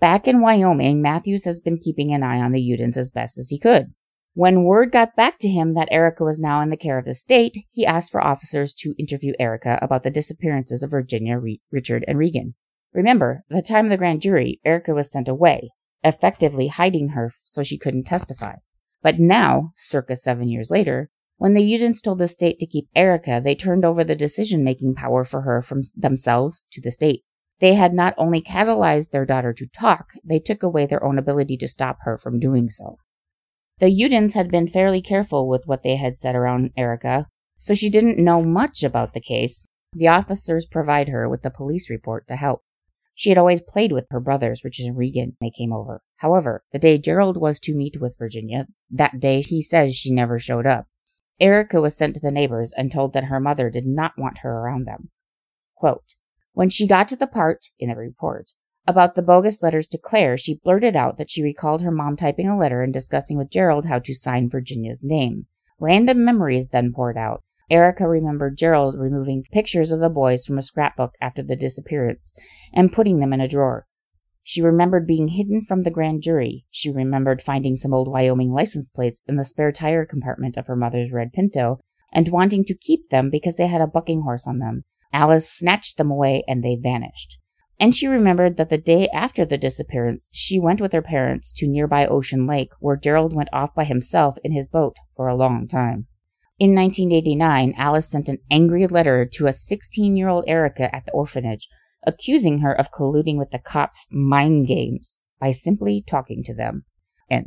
Back 0.00 0.26
in 0.26 0.40
Wyoming, 0.40 1.02
Matthews 1.02 1.44
has 1.44 1.60
been 1.60 1.78
keeping 1.78 2.12
an 2.12 2.22
eye 2.22 2.40
on 2.40 2.52
the 2.52 2.60
Udens 2.60 2.96
as 2.96 3.10
best 3.10 3.38
as 3.38 3.48
he 3.48 3.58
could. 3.58 3.92
When 4.34 4.64
word 4.64 4.92
got 4.92 5.16
back 5.16 5.38
to 5.40 5.48
him 5.48 5.74
that 5.74 5.88
Erica 5.90 6.24
was 6.24 6.38
now 6.38 6.60
in 6.60 6.70
the 6.70 6.76
care 6.76 6.98
of 6.98 7.04
the 7.04 7.14
state, 7.14 7.56
he 7.70 7.84
asked 7.84 8.12
for 8.12 8.24
officers 8.24 8.72
to 8.74 8.94
interview 8.96 9.32
Erica 9.38 9.78
about 9.82 10.02
the 10.02 10.10
disappearances 10.10 10.82
of 10.82 10.90
Virginia, 10.90 11.36
Re- 11.36 11.60
Richard, 11.70 12.04
and 12.06 12.16
Reagan. 12.16 12.54
Remember, 12.92 13.44
at 13.50 13.56
the 13.56 13.62
time 13.62 13.86
of 13.86 13.90
the 13.90 13.96
grand 13.96 14.22
jury, 14.22 14.60
Erica 14.64 14.94
was 14.94 15.10
sent 15.10 15.28
away, 15.28 15.70
effectively 16.02 16.68
hiding 16.68 17.10
her 17.10 17.32
so 17.42 17.62
she 17.62 17.76
couldn't 17.76 18.04
testify. 18.04 18.54
But 19.02 19.18
now, 19.18 19.72
circa 19.76 20.16
seven 20.16 20.48
years 20.48 20.70
later, 20.70 21.10
when 21.38 21.54
the 21.54 21.62
Udens 21.62 22.02
told 22.02 22.18
the 22.18 22.28
state 22.28 22.58
to 22.58 22.66
keep 22.66 22.88
Erica, 22.94 23.40
they 23.42 23.54
turned 23.54 23.84
over 23.84 24.04
the 24.04 24.14
decision 24.14 24.62
making 24.62 24.94
power 24.94 25.24
for 25.24 25.40
her 25.40 25.62
from 25.62 25.82
themselves 25.96 26.66
to 26.72 26.82
the 26.82 26.90
state. 26.90 27.24
They 27.60 27.74
had 27.74 27.94
not 27.94 28.14
only 28.18 28.42
catalyzed 28.42 29.10
their 29.10 29.24
daughter 29.24 29.52
to 29.54 29.66
talk, 29.66 30.10
they 30.24 30.38
took 30.38 30.62
away 30.62 30.86
their 30.86 31.02
own 31.02 31.18
ability 31.18 31.56
to 31.58 31.68
stop 31.68 31.98
her 32.02 32.18
from 32.18 32.40
doing 32.40 32.68
so. 32.68 32.98
The 33.78 33.86
Udens 33.86 34.34
had 34.34 34.50
been 34.50 34.68
fairly 34.68 35.00
careful 35.00 35.48
with 35.48 35.66
what 35.66 35.82
they 35.82 35.96
had 35.96 36.18
said 36.18 36.34
around 36.36 36.72
Erica, 36.76 37.26
so 37.58 37.74
she 37.74 37.88
didn't 37.88 38.22
know 38.22 38.42
much 38.42 38.82
about 38.82 39.14
the 39.14 39.20
case. 39.20 39.66
The 39.94 40.08
officers 40.08 40.66
provide 40.66 41.08
her 41.08 41.28
with 41.28 41.42
the 41.42 41.50
police 41.50 41.88
report 41.88 42.28
to 42.28 42.36
help. 42.36 42.62
She 43.14 43.28
had 43.28 43.38
always 43.38 43.60
played 43.60 43.92
with 43.92 44.06
her 44.10 44.20
brothers, 44.20 44.64
Richard 44.64 44.86
and 44.86 44.96
Reagan, 44.96 45.36
when 45.38 45.48
they 45.48 45.50
came 45.50 45.72
over. 45.72 46.02
However, 46.16 46.62
the 46.72 46.78
day 46.78 46.98
Gerald 46.98 47.36
was 47.36 47.60
to 47.60 47.74
meet 47.74 48.00
with 48.00 48.18
Virginia, 48.18 48.66
that 48.90 49.20
day 49.20 49.42
he 49.42 49.60
says 49.62 49.94
she 49.94 50.12
never 50.12 50.38
showed 50.38 50.66
up. 50.66 50.86
Erica 51.40 51.80
was 51.80 51.96
sent 51.96 52.14
to 52.14 52.20
the 52.20 52.30
neighbors 52.30 52.72
and 52.76 52.92
told 52.92 53.12
that 53.12 53.24
her 53.24 53.40
mother 53.40 53.70
did 53.70 53.86
not 53.86 54.18
want 54.18 54.38
her 54.38 54.50
around 54.50 54.86
them. 54.86 55.10
Quote, 55.74 56.14
when 56.52 56.68
she 56.68 56.86
got 56.86 57.08
to 57.08 57.16
the 57.16 57.26
part, 57.26 57.66
in 57.78 57.88
the 57.88 57.96
report, 57.96 58.50
about 58.86 59.14
the 59.14 59.22
bogus 59.22 59.62
letters 59.62 59.86
to 59.88 59.98
Claire, 59.98 60.36
she 60.36 60.60
blurted 60.62 60.96
out 60.96 61.16
that 61.16 61.30
she 61.30 61.42
recalled 61.42 61.80
her 61.80 61.90
mom 61.90 62.16
typing 62.16 62.48
a 62.48 62.58
letter 62.58 62.82
and 62.82 62.92
discussing 62.92 63.38
with 63.38 63.50
Gerald 63.50 63.86
how 63.86 63.98
to 64.00 64.14
sign 64.14 64.50
Virginia's 64.50 65.02
name. 65.02 65.46
Random 65.78 66.24
memories 66.24 66.68
then 66.68 66.92
poured 66.92 67.16
out, 67.16 67.42
Erica 67.70 68.08
remembered 68.08 68.58
Gerald 68.58 68.98
removing 68.98 69.44
pictures 69.52 69.92
of 69.92 70.00
the 70.00 70.08
boys 70.08 70.44
from 70.44 70.58
a 70.58 70.62
scrapbook 70.62 71.12
after 71.20 71.42
the 71.42 71.54
disappearance 71.54 72.32
and 72.74 72.92
putting 72.92 73.20
them 73.20 73.32
in 73.32 73.40
a 73.40 73.46
drawer. 73.46 73.86
She 74.42 74.60
remembered 74.60 75.06
being 75.06 75.28
hidden 75.28 75.64
from 75.64 75.84
the 75.84 75.90
grand 75.90 76.22
jury. 76.22 76.64
She 76.70 76.90
remembered 76.90 77.40
finding 77.40 77.76
some 77.76 77.94
old 77.94 78.08
Wyoming 78.08 78.50
license 78.50 78.90
plates 78.90 79.20
in 79.28 79.36
the 79.36 79.44
spare 79.44 79.70
tire 79.70 80.04
compartment 80.04 80.56
of 80.56 80.66
her 80.66 80.74
mother's 80.74 81.12
red 81.12 81.32
Pinto 81.32 81.78
and 82.12 82.28
wanting 82.28 82.64
to 82.64 82.74
keep 82.74 83.08
them 83.10 83.30
because 83.30 83.56
they 83.56 83.68
had 83.68 83.80
a 83.80 83.86
bucking 83.86 84.22
horse 84.22 84.48
on 84.48 84.58
them. 84.58 84.82
Alice 85.12 85.48
snatched 85.48 85.96
them 85.96 86.10
away 86.10 86.42
and 86.48 86.64
they 86.64 86.74
vanished. 86.74 87.38
And 87.78 87.94
she 87.94 88.08
remembered 88.08 88.56
that 88.56 88.68
the 88.68 88.78
day 88.78 89.08
after 89.08 89.44
the 89.44 89.56
disappearance, 89.56 90.28
she 90.32 90.58
went 90.58 90.80
with 90.80 90.92
her 90.92 91.02
parents 91.02 91.52
to 91.54 91.68
nearby 91.68 92.06
Ocean 92.06 92.46
Lake, 92.46 92.72
where 92.80 92.96
Gerald 92.96 93.32
went 93.32 93.48
off 93.52 93.74
by 93.74 93.84
himself 93.84 94.36
in 94.42 94.52
his 94.52 94.68
boat 94.68 94.96
for 95.16 95.28
a 95.28 95.36
long 95.36 95.68
time. 95.68 96.06
In 96.60 96.74
1989, 96.74 97.72
Alice 97.78 98.10
sent 98.10 98.28
an 98.28 98.36
angry 98.50 98.86
letter 98.86 99.24
to 99.32 99.46
a 99.46 99.52
16 99.52 100.14
year 100.14 100.28
old 100.28 100.44
Erica 100.46 100.94
at 100.94 101.06
the 101.06 101.12
orphanage, 101.12 101.66
accusing 102.06 102.58
her 102.58 102.78
of 102.78 102.90
colluding 102.92 103.38
with 103.38 103.50
the 103.50 103.58
cops' 103.58 104.06
mind 104.10 104.68
games 104.68 105.16
by 105.40 105.52
simply 105.52 106.04
talking 106.06 106.44
to 106.44 106.52
them. 106.52 106.84
In 107.30 107.44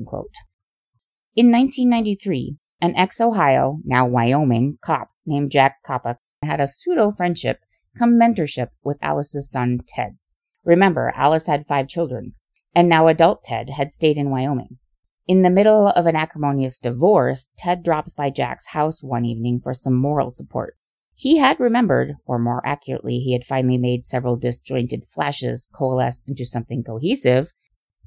1993, 1.51 2.57
an 2.81 2.95
ex 2.95 3.21
Ohio, 3.21 3.77
now 3.85 4.07
Wyoming, 4.07 4.79
cop 4.83 5.11
named 5.27 5.51
Jack 5.51 5.83
Kopach 5.87 6.17
had 6.41 6.59
a 6.59 6.67
pseudo 6.67 7.11
friendship 7.11 7.59
come 7.95 8.19
mentorship 8.19 8.69
with 8.83 8.97
Alice's 9.03 9.51
son, 9.51 9.81
Ted. 9.87 10.17
Remember, 10.63 11.13
Alice 11.15 11.45
had 11.45 11.67
five 11.67 11.87
children, 11.87 12.33
and 12.73 12.89
now 12.89 13.07
adult 13.07 13.43
Ted 13.43 13.69
had 13.69 13.93
stayed 13.93 14.17
in 14.17 14.31
Wyoming. 14.31 14.79
In 15.25 15.41
the 15.41 15.49
middle 15.49 15.87
of 15.87 16.05
an 16.05 16.17
acrimonious 16.17 16.79
divorce, 16.79 17.47
Ted 17.57 17.81
drops 17.81 18.13
by 18.13 18.29
Jack's 18.29 18.67
house 18.67 19.01
one 19.01 19.23
evening 19.23 19.61
for 19.61 19.73
some 19.73 19.95
moral 19.95 20.31
support. 20.31 20.75
He 21.15 21.37
had 21.37 21.61
remembered, 21.61 22.15
or 22.25 22.37
more 22.37 22.61
accurately, 22.65 23.19
he 23.19 23.31
had 23.31 23.45
finally 23.45 23.77
made 23.77 24.05
several 24.05 24.35
disjointed 24.35 25.05
flashes 25.07 25.69
coalesce 25.73 26.21
into 26.27 26.45
something 26.45 26.83
cohesive. 26.83 27.53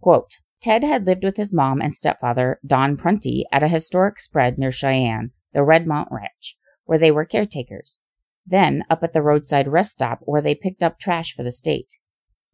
Quote, 0.02 0.32
Ted 0.60 0.84
had 0.84 1.06
lived 1.06 1.24
with 1.24 1.38
his 1.38 1.54
mom 1.54 1.80
and 1.80 1.94
stepfather, 1.94 2.60
Don 2.66 2.98
Prunty, 2.98 3.46
at 3.50 3.62
a 3.62 3.68
historic 3.68 4.20
spread 4.20 4.58
near 4.58 4.70
Cheyenne, 4.70 5.30
the 5.54 5.62
Remount 5.62 6.08
Ranch, 6.10 6.58
where 6.84 6.98
they 6.98 7.10
were 7.10 7.24
caretakers. 7.24 7.98
Then 8.44 8.84
up 8.90 9.02
at 9.02 9.14
the 9.14 9.22
roadside 9.22 9.68
rest 9.68 9.92
stop 9.92 10.20
where 10.24 10.42
they 10.42 10.54
picked 10.54 10.82
up 10.82 10.98
trash 10.98 11.34
for 11.34 11.44
the 11.44 11.52
state. 11.52 11.94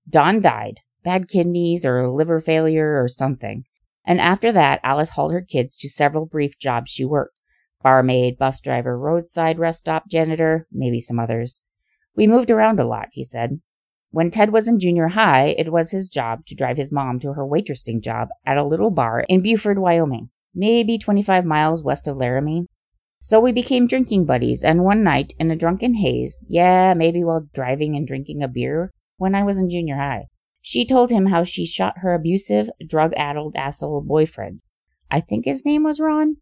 Don 0.08 0.40
died, 0.40 0.78
bad 1.02 1.28
kidneys 1.28 1.84
or 1.84 2.08
liver 2.08 2.38
failure 2.38 3.02
or 3.02 3.08
something. 3.08 3.64
And 4.04 4.20
after 4.20 4.52
that, 4.52 4.80
Alice 4.82 5.10
hauled 5.10 5.32
her 5.32 5.42
kids 5.42 5.76
to 5.76 5.88
several 5.88 6.26
brief 6.26 6.58
jobs 6.58 6.90
she 6.90 7.04
worked 7.04 7.34
barmaid, 7.82 8.38
bus 8.38 8.60
driver, 8.60 8.96
roadside 8.96 9.58
rest 9.58 9.80
stop 9.80 10.08
janitor, 10.08 10.66
maybe 10.70 11.00
some 11.00 11.18
others. 11.18 11.62
We 12.14 12.26
moved 12.26 12.50
around 12.50 12.78
a 12.78 12.86
lot, 12.86 13.08
he 13.12 13.24
said. 13.24 13.60
When 14.10 14.30
Ted 14.30 14.52
was 14.52 14.68
in 14.68 14.78
junior 14.78 15.08
high, 15.08 15.54
it 15.58 15.72
was 15.72 15.90
his 15.90 16.08
job 16.08 16.44
to 16.46 16.54
drive 16.54 16.76
his 16.76 16.92
mom 16.92 17.18
to 17.20 17.32
her 17.32 17.46
waitressing 17.46 18.02
job 18.02 18.28
at 18.44 18.58
a 18.58 18.64
little 18.64 18.90
bar 18.90 19.24
in 19.28 19.42
Buford, 19.42 19.78
Wyoming, 19.78 20.30
maybe 20.54 20.98
25 20.98 21.44
miles 21.44 21.82
west 21.82 22.06
of 22.06 22.16
Laramie. 22.16 22.66
So 23.20 23.40
we 23.40 23.52
became 23.52 23.86
drinking 23.86 24.26
buddies, 24.26 24.62
and 24.62 24.84
one 24.84 25.02
night, 25.02 25.32
in 25.38 25.50
a 25.50 25.56
drunken 25.56 25.94
haze, 25.94 26.44
yeah, 26.48 26.92
maybe 26.92 27.24
while 27.24 27.48
driving 27.54 27.96
and 27.96 28.06
drinking 28.06 28.42
a 28.42 28.48
beer, 28.48 28.92
when 29.16 29.34
I 29.34 29.44
was 29.44 29.58
in 29.58 29.70
junior 29.70 29.96
high. 29.96 30.26
She 30.64 30.86
told 30.86 31.10
him 31.10 31.26
how 31.26 31.42
she 31.42 31.66
shot 31.66 31.98
her 31.98 32.14
abusive, 32.14 32.70
drug 32.86 33.12
addled 33.16 33.56
asshole 33.56 34.00
boyfriend. 34.00 34.60
I 35.10 35.20
think 35.20 35.44
his 35.44 35.66
name 35.66 35.82
was 35.82 35.98
Ron? 35.98 36.36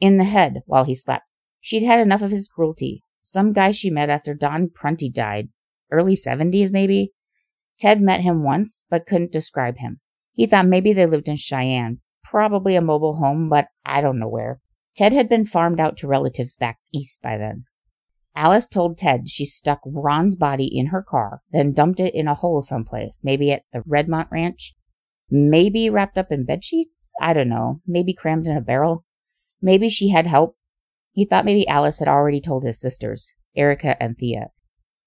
In 0.00 0.18
the 0.18 0.24
head 0.24 0.62
while 0.66 0.84
he 0.84 0.94
slept. 0.94 1.24
She'd 1.60 1.84
had 1.84 2.00
enough 2.00 2.20
of 2.20 2.32
his 2.32 2.48
cruelty. 2.48 3.04
Some 3.20 3.52
guy 3.52 3.70
she 3.70 3.88
met 3.88 4.10
after 4.10 4.34
Don 4.34 4.70
Prunty 4.70 5.08
died. 5.08 5.50
Early 5.90 6.16
70s, 6.16 6.72
maybe? 6.72 7.12
Ted 7.78 8.00
met 8.00 8.20
him 8.20 8.42
once, 8.42 8.84
but 8.90 9.06
couldn't 9.06 9.32
describe 9.32 9.76
him. 9.78 10.00
He 10.32 10.46
thought 10.46 10.66
maybe 10.66 10.92
they 10.92 11.06
lived 11.06 11.28
in 11.28 11.36
Cheyenne. 11.36 12.00
Probably 12.24 12.74
a 12.74 12.80
mobile 12.80 13.16
home, 13.16 13.48
but 13.48 13.68
I 13.84 14.00
don't 14.00 14.18
know 14.18 14.28
where. 14.28 14.60
Ted 14.96 15.12
had 15.12 15.28
been 15.28 15.46
farmed 15.46 15.78
out 15.78 15.96
to 15.98 16.08
relatives 16.08 16.56
back 16.56 16.78
east 16.92 17.22
by 17.22 17.38
then. 17.38 17.64
Alice 18.36 18.68
told 18.68 18.96
Ted 18.96 19.28
she 19.28 19.44
stuck 19.44 19.80
Ron's 19.84 20.36
body 20.36 20.66
in 20.66 20.86
her 20.86 21.02
car, 21.02 21.42
then 21.52 21.72
dumped 21.72 22.00
it 22.00 22.14
in 22.14 22.28
a 22.28 22.34
hole 22.34 22.62
someplace, 22.62 23.18
maybe 23.22 23.50
at 23.52 23.64
the 23.72 23.82
Remount 23.86 24.28
Ranch. 24.30 24.74
Maybe 25.30 25.90
wrapped 25.90 26.18
up 26.18 26.32
in 26.32 26.44
bed 26.44 26.64
sheets? 26.64 27.12
I 27.20 27.32
don't 27.32 27.48
know. 27.48 27.80
Maybe 27.86 28.14
crammed 28.14 28.46
in 28.46 28.56
a 28.56 28.60
barrel. 28.60 29.04
Maybe 29.62 29.88
she 29.88 30.10
had 30.10 30.26
help. 30.26 30.56
He 31.12 31.24
thought 31.24 31.44
maybe 31.44 31.66
Alice 31.68 31.98
had 31.98 32.08
already 32.08 32.40
told 32.40 32.64
his 32.64 32.80
sisters, 32.80 33.32
Erica 33.56 34.00
and 34.02 34.16
Thea, 34.16 34.50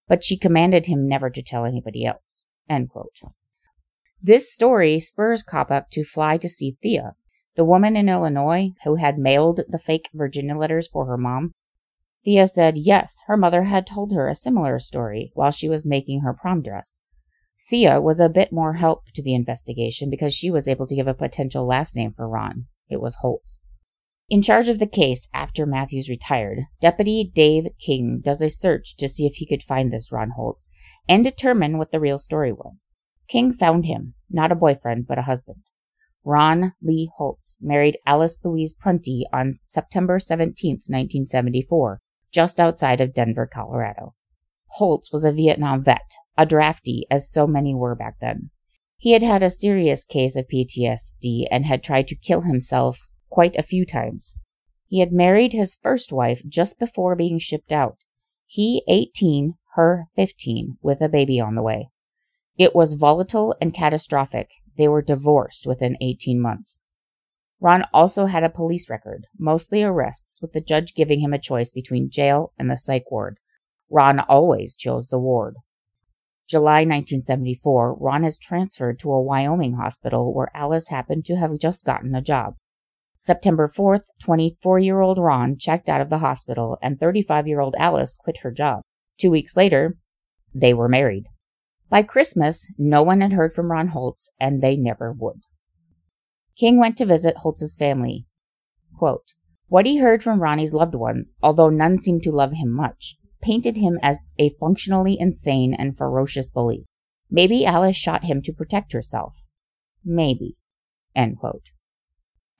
but 0.07 0.23
she 0.23 0.37
commanded 0.37 0.85
him 0.85 1.07
never 1.07 1.29
to 1.29 1.41
tell 1.41 1.65
anybody 1.65 2.05
else. 2.05 2.47
This 4.21 4.53
story 4.53 4.99
spurs 4.99 5.43
Kopach 5.43 5.89
to 5.91 6.03
fly 6.05 6.37
to 6.37 6.47
see 6.47 6.77
Thea, 6.81 7.15
the 7.55 7.65
woman 7.65 7.95
in 7.95 8.09
Illinois 8.09 8.71
who 8.83 8.95
had 8.95 9.17
mailed 9.17 9.61
the 9.67 9.79
fake 9.79 10.09
Virginia 10.13 10.55
letters 10.55 10.87
for 10.87 11.05
her 11.05 11.17
mom. 11.17 11.53
Thea 12.25 12.47
said 12.47 12.77
yes, 12.77 13.17
her 13.27 13.35
mother 13.35 13.63
had 13.63 13.85
told 13.85 14.13
her 14.13 14.29
a 14.29 14.35
similar 14.35 14.79
story 14.79 15.31
while 15.33 15.51
she 15.51 15.67
was 15.67 15.85
making 15.85 16.21
her 16.21 16.33
prom 16.33 16.61
dress. 16.61 17.01
Thea 17.69 17.99
was 17.99 18.19
a 18.21 18.29
bit 18.29 18.53
more 18.53 18.75
help 18.75 19.05
to 19.15 19.21
the 19.21 19.33
investigation 19.33 20.09
because 20.09 20.33
she 20.33 20.49
was 20.49 20.67
able 20.67 20.87
to 20.87 20.95
give 20.95 21.07
a 21.07 21.13
potential 21.13 21.65
last 21.65 21.95
name 21.95 22.13
for 22.13 22.29
Ron. 22.29 22.67
It 22.89 23.01
was 23.01 23.15
Holtz. 23.15 23.63
In 24.29 24.41
charge 24.41 24.69
of 24.69 24.79
the 24.79 24.87
case 24.87 25.27
after 25.33 25.65
Matthews 25.65 26.07
retired, 26.07 26.59
Deputy 26.79 27.29
Dave 27.35 27.67
King 27.77 28.21
does 28.23 28.41
a 28.41 28.49
search 28.49 28.95
to 28.97 29.09
see 29.09 29.25
if 29.25 29.35
he 29.35 29.45
could 29.45 29.61
find 29.61 29.91
this 29.91 30.11
Ron 30.11 30.31
Holtz 30.31 30.69
and 31.09 31.25
determine 31.25 31.77
what 31.77 31.91
the 31.91 31.99
real 31.99 32.17
story 32.17 32.53
was. 32.53 32.87
King 33.27 33.51
found 33.51 33.85
him, 33.85 34.13
not 34.29 34.51
a 34.51 34.55
boyfriend, 34.55 35.07
but 35.07 35.19
a 35.19 35.23
husband. 35.23 35.63
Ron 36.23 36.71
Lee 36.81 37.11
Holtz 37.17 37.57
married 37.59 37.97
Alice 38.05 38.39
Louise 38.45 38.71
Prunty 38.71 39.25
on 39.33 39.59
September 39.65 40.19
17, 40.19 40.75
1974, 40.87 41.99
just 42.33 42.59
outside 42.59 42.99
of 42.99 43.13
Denver, 43.13 43.47
Colorado. 43.47 44.15
Holtz 44.67 45.11
was 45.13 45.23
a 45.23 45.31
Vietnam 45.31 45.83
vet, 45.83 46.15
a 46.37 46.45
draftee, 46.45 47.03
as 47.11 47.31
so 47.31 47.45
many 47.45 47.75
were 47.75 47.95
back 47.95 48.15
then. 48.19 48.49
He 48.97 49.11
had 49.11 49.23
had 49.23 49.43
a 49.43 49.49
serious 49.49 50.05
case 50.05 50.35
of 50.35 50.47
PTSD 50.47 51.45
and 51.51 51.65
had 51.65 51.83
tried 51.83 52.07
to 52.07 52.15
kill 52.15 52.41
himself 52.41 52.97
quite 53.29 53.55
a 53.55 53.63
few 53.63 53.85
times. 53.85 54.35
He 54.87 54.99
had 54.99 55.11
married 55.11 55.53
his 55.53 55.77
first 55.81 56.11
wife 56.11 56.41
just 56.47 56.79
before 56.79 57.15
being 57.15 57.39
shipped 57.39 57.71
out. 57.71 57.97
He 58.45 58.83
18, 58.87 59.55
her 59.73 60.05
15, 60.15 60.77
with 60.81 61.01
a 61.01 61.09
baby 61.09 61.39
on 61.39 61.55
the 61.55 61.63
way. 61.63 61.89
It 62.57 62.75
was 62.75 62.93
volatile 62.93 63.55
and 63.59 63.73
catastrophic. 63.73 64.49
They 64.77 64.87
were 64.87 65.01
divorced 65.01 65.65
within 65.65 65.97
18 65.99 66.39
months. 66.39 66.82
Ron 67.63 67.85
also 67.93 68.25
had 68.25 68.43
a 68.43 68.49
police 68.49 68.89
record, 68.89 69.25
mostly 69.39 69.83
arrests, 69.83 70.41
with 70.41 70.51
the 70.51 70.59
judge 70.59 70.95
giving 70.95 71.21
him 71.21 71.31
a 71.31 71.39
choice 71.39 71.71
between 71.71 72.09
jail 72.09 72.51
and 72.59 72.69
the 72.69 72.77
psych 72.77 73.09
ward. 73.09 73.37
Ron 73.89 74.19
always 74.19 74.75
chose 74.75 75.07
the 75.07 75.17
ward. 75.17 75.55
July 76.45 76.81
1974, 76.81 77.95
Ron 78.01 78.25
is 78.25 78.37
transferred 78.37 78.99
to 78.99 79.13
a 79.13 79.21
Wyoming 79.21 79.75
hospital 79.75 80.33
where 80.33 80.51
Alice 80.53 80.89
happened 80.89 81.23
to 81.23 81.37
have 81.37 81.57
just 81.57 81.85
gotten 81.85 82.13
a 82.13 82.21
job. 82.21 82.55
September 83.15 83.69
4th, 83.69 84.07
24 84.21 84.79
year 84.79 84.99
old 84.99 85.17
Ron 85.17 85.57
checked 85.57 85.87
out 85.87 86.01
of 86.01 86.09
the 86.09 86.17
hospital 86.17 86.77
and 86.81 86.99
35 86.99 87.47
year 87.47 87.61
old 87.61 87.75
Alice 87.79 88.17
quit 88.17 88.39
her 88.39 88.51
job. 88.51 88.81
Two 89.17 89.31
weeks 89.31 89.55
later, 89.55 89.95
they 90.53 90.73
were 90.73 90.89
married. 90.89 91.27
By 91.89 92.03
Christmas, 92.03 92.69
no 92.77 93.03
one 93.03 93.21
had 93.21 93.31
heard 93.31 93.53
from 93.53 93.71
Ron 93.71 93.87
Holtz, 93.87 94.29
and 94.37 94.61
they 94.61 94.75
never 94.75 95.13
would. 95.13 95.39
King 96.57 96.77
went 96.77 96.97
to 96.97 97.05
visit 97.05 97.37
Holtz's 97.37 97.75
family. 97.75 98.25
Quote, 98.97 99.33
what 99.67 99.85
he 99.87 99.97
heard 99.97 100.21
from 100.21 100.39
Ronnie's 100.39 100.73
loved 100.73 100.93
ones, 100.93 101.33
although 101.41 101.69
none 101.69 101.99
seemed 101.99 102.21
to 102.23 102.31
love 102.31 102.53
him 102.53 102.69
much, 102.69 103.17
painted 103.41 103.75
him 103.75 103.97
as 104.03 104.19
a 104.37 104.51
functionally 104.59 105.17
insane 105.19 105.73
and 105.73 105.97
ferocious 105.97 106.47
bully. 106.47 106.85
Maybe 107.31 107.65
Alice 107.65 107.97
shot 107.97 108.23
him 108.23 108.41
to 108.43 108.53
protect 108.53 108.93
herself. 108.93 109.35
Maybe. 110.05 110.57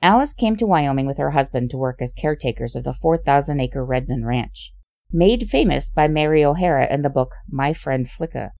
Alice 0.01 0.33
came 0.33 0.55
to 0.57 0.65
Wyoming 0.65 1.05
with 1.05 1.17
her 1.17 1.31
husband 1.31 1.69
to 1.69 1.77
work 1.77 2.01
as 2.01 2.13
caretakers 2.13 2.75
of 2.75 2.83
the 2.83 2.93
4,000 2.93 3.59
acre 3.59 3.85
Remount 3.85 4.25
Ranch, 4.25 4.73
made 5.11 5.49
famous 5.49 5.91
by 5.91 6.07
Mary 6.07 6.43
O'Hara 6.43 6.91
in 6.91 7.03
the 7.03 7.09
book 7.09 7.33
My 7.47 7.73
Friend 7.73 8.09
Flicka. 8.09 8.51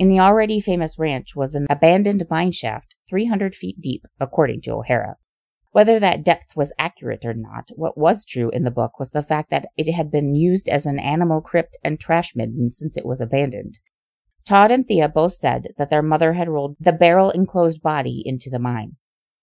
In 0.00 0.08
the 0.08 0.18
already 0.18 0.60
famous 0.60 0.98
ranch 0.98 1.36
was 1.36 1.54
an 1.54 1.66
abandoned 1.68 2.24
mine 2.30 2.52
shaft 2.52 2.94
300 3.10 3.54
feet 3.54 3.82
deep, 3.82 4.06
according 4.18 4.62
to 4.62 4.70
O'Hara. 4.70 5.16
Whether 5.72 6.00
that 6.00 6.24
depth 6.24 6.56
was 6.56 6.72
accurate 6.78 7.26
or 7.26 7.34
not, 7.34 7.68
what 7.76 7.98
was 7.98 8.24
true 8.24 8.48
in 8.48 8.64
the 8.64 8.70
book 8.70 8.98
was 8.98 9.10
the 9.10 9.22
fact 9.22 9.50
that 9.50 9.66
it 9.76 9.92
had 9.92 10.10
been 10.10 10.34
used 10.34 10.70
as 10.70 10.86
an 10.86 10.98
animal 10.98 11.42
crypt 11.42 11.76
and 11.84 12.00
trash 12.00 12.34
midden 12.34 12.70
since 12.70 12.96
it 12.96 13.04
was 13.04 13.20
abandoned. 13.20 13.76
Todd 14.46 14.70
and 14.70 14.88
Thea 14.88 15.06
both 15.06 15.34
said 15.34 15.74
that 15.76 15.90
their 15.90 16.00
mother 16.00 16.32
had 16.32 16.48
rolled 16.48 16.76
the 16.80 16.92
barrel 16.92 17.30
enclosed 17.30 17.82
body 17.82 18.22
into 18.24 18.48
the 18.48 18.58
mine. 18.58 18.96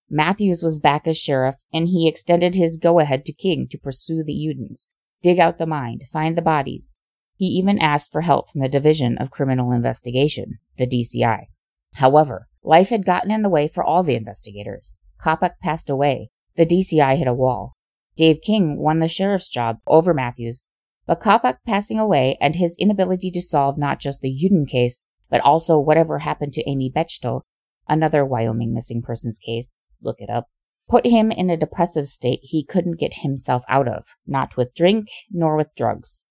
Matthews 0.10 0.64
was 0.64 0.80
back 0.80 1.06
as 1.06 1.20
sheriff, 1.20 1.58
and 1.72 1.88
he 1.88 2.08
extended 2.08 2.56
his 2.56 2.78
go 2.78 3.00
ahead 3.00 3.26
to 3.26 3.32
King 3.32 3.68
to 3.70 3.78
pursue 3.78 4.24
the 4.24 4.34
Udens, 4.34 4.88
dig 5.22 5.38
out 5.38 5.60
the 5.60 5.68
mine, 5.68 6.00
find 6.12 6.36
the 6.36 6.42
bodies, 6.42 6.96
he 7.38 7.46
even 7.46 7.80
asked 7.80 8.12
for 8.12 8.22
help 8.22 8.50
from 8.52 8.62
the 8.62 8.68
Division 8.68 9.18
of 9.20 9.32
Criminal 9.32 9.72
Investigation, 9.72 10.58
the 10.78 10.88
DCI. 10.88 11.46
However, 11.94 12.48
life 12.64 12.90
had 12.90 13.06
gotten 13.06 13.32
in 13.32 13.44
the 13.44 13.50
way 13.50 13.68
for 13.68 13.84
all 13.84 14.04
the 14.04 14.16
investigators. 14.16 15.00
Kopach 15.24 15.54
passed 15.62 15.90
away. 15.90 16.32
The 16.56 16.66
DCI 16.66 17.18
hit 17.18 17.28
a 17.28 17.34
wall. 17.34 17.76
Dave 18.16 18.42
King 18.42 18.78
won 18.78 19.00
the 19.00 19.08
sheriff's 19.08 19.50
job 19.50 19.78
over 19.86 20.14
Matthews, 20.14 20.64
but 21.06 21.22
Kopach 21.22 21.58
passing 21.66 22.00
away 22.00 22.38
and 22.42 22.56
his 22.56 22.76
inability 22.80 23.30
to 23.32 23.42
solve 23.42 23.78
not 23.78 24.00
just 24.00 24.22
the 24.22 24.30
Uden 24.30 24.68
case, 24.68 25.04
but 25.30 25.42
also 25.42 25.80
whatever 25.80 26.20
happened 26.20 26.54
to 26.54 26.68
Amy 26.70 26.92
Bechtel, 26.94 27.42
another 27.88 28.26
Wyoming 28.26 28.74
missing 28.74 29.02
persons 29.02 29.40
case, 29.40 29.78
look 30.02 30.18
it 30.20 30.30
up, 30.30 30.48
put 30.90 31.06
him 31.06 31.32
in 31.32 31.50
a 31.50 31.58
depressive 31.58 32.08
state 32.08 32.40
he 32.42 32.66
couldn't 32.66 33.00
get 33.00 33.16
himself 33.22 33.64
out 33.70 33.88
of, 33.88 34.06
not 34.26 34.58
with 34.58 34.74
drink 34.74 35.10
nor 35.32 35.56
with 35.56 35.76
drugs. 35.76 36.27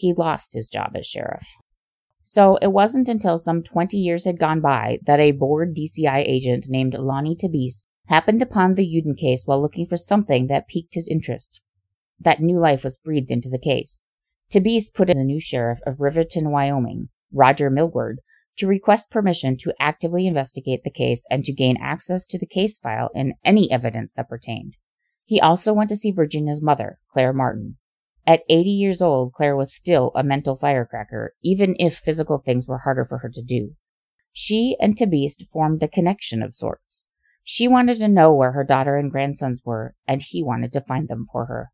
He 0.00 0.14
lost 0.14 0.54
his 0.54 0.66
job 0.66 0.96
as 0.96 1.06
sheriff. 1.06 1.46
So 2.22 2.56
it 2.62 2.68
wasn't 2.68 3.06
until 3.06 3.36
some 3.36 3.62
20 3.62 3.98
years 3.98 4.24
had 4.24 4.38
gone 4.38 4.62
by 4.62 4.98
that 5.04 5.20
a 5.20 5.32
bored 5.32 5.76
DCI 5.76 6.26
agent 6.26 6.70
named 6.70 6.94
Lonnie 6.94 7.36
Tabiste 7.36 7.84
happened 8.06 8.40
upon 8.40 8.76
the 8.76 8.86
Uden 8.86 9.14
case 9.14 9.42
while 9.44 9.60
looking 9.60 9.86
for 9.86 9.98
something 9.98 10.46
that 10.46 10.68
piqued 10.68 10.94
his 10.94 11.06
interest. 11.06 11.60
That 12.18 12.40
new 12.40 12.58
life 12.58 12.82
was 12.82 12.96
breathed 12.96 13.30
into 13.30 13.50
the 13.50 13.58
case. 13.58 14.08
Tabiste 14.50 14.94
put 14.94 15.10
in 15.10 15.18
the 15.18 15.24
new 15.24 15.38
sheriff 15.38 15.80
of 15.86 16.00
Riverton, 16.00 16.50
Wyoming, 16.50 17.10
Roger 17.30 17.70
Milward, 17.70 18.20
to 18.56 18.66
request 18.66 19.10
permission 19.10 19.58
to 19.58 19.74
actively 19.78 20.26
investigate 20.26 20.82
the 20.82 20.90
case 20.90 21.26
and 21.30 21.44
to 21.44 21.52
gain 21.52 21.76
access 21.78 22.26
to 22.28 22.38
the 22.38 22.46
case 22.46 22.78
file 22.78 23.10
and 23.14 23.34
any 23.44 23.70
evidence 23.70 24.14
that 24.14 24.30
pertained. 24.30 24.76
He 25.26 25.42
also 25.42 25.74
went 25.74 25.90
to 25.90 25.96
see 25.96 26.10
Virginia's 26.10 26.62
mother, 26.62 27.00
Claire 27.12 27.34
Martin. 27.34 27.76
At 28.30 28.44
80 28.48 28.70
years 28.70 29.02
old, 29.02 29.32
Claire 29.32 29.56
was 29.56 29.74
still 29.74 30.12
a 30.14 30.22
mental 30.22 30.54
firecracker, 30.54 31.34
even 31.42 31.74
if 31.80 31.96
physical 31.96 32.38
things 32.38 32.64
were 32.64 32.78
harder 32.78 33.04
for 33.04 33.18
her 33.18 33.28
to 33.28 33.42
do. 33.42 33.74
She 34.32 34.76
and 34.78 34.96
Tabiste 34.96 35.48
formed 35.48 35.82
a 35.82 35.88
connection 35.88 36.40
of 36.40 36.54
sorts. 36.54 37.08
She 37.42 37.66
wanted 37.66 37.98
to 37.98 38.06
know 38.06 38.32
where 38.32 38.52
her 38.52 38.62
daughter 38.62 38.96
and 38.96 39.10
grandsons 39.10 39.62
were, 39.64 39.96
and 40.06 40.22
he 40.22 40.44
wanted 40.44 40.72
to 40.74 40.80
find 40.80 41.08
them 41.08 41.26
for 41.32 41.46
her. 41.46 41.72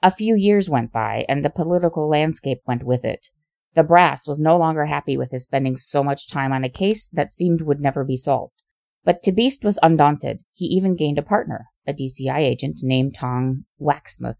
A 0.00 0.12
few 0.12 0.36
years 0.36 0.70
went 0.70 0.92
by, 0.92 1.24
and 1.28 1.44
the 1.44 1.50
political 1.50 2.08
landscape 2.08 2.60
went 2.68 2.84
with 2.84 3.04
it. 3.04 3.26
The 3.74 3.82
brass 3.82 4.28
was 4.28 4.38
no 4.38 4.56
longer 4.56 4.86
happy 4.86 5.16
with 5.16 5.32
his 5.32 5.42
spending 5.42 5.76
so 5.76 6.04
much 6.04 6.28
time 6.28 6.52
on 6.52 6.62
a 6.62 6.68
case 6.68 7.08
that 7.14 7.32
seemed 7.32 7.62
would 7.62 7.80
never 7.80 8.04
be 8.04 8.16
solved. 8.16 8.62
But 9.02 9.24
Tabiste 9.24 9.64
was 9.64 9.80
undaunted. 9.82 10.44
He 10.52 10.66
even 10.66 10.94
gained 10.94 11.18
a 11.18 11.22
partner, 11.22 11.66
a 11.84 11.92
DCI 11.92 12.38
agent 12.38 12.78
named 12.84 13.16
Tom 13.16 13.64
Waxsmith. 13.80 14.36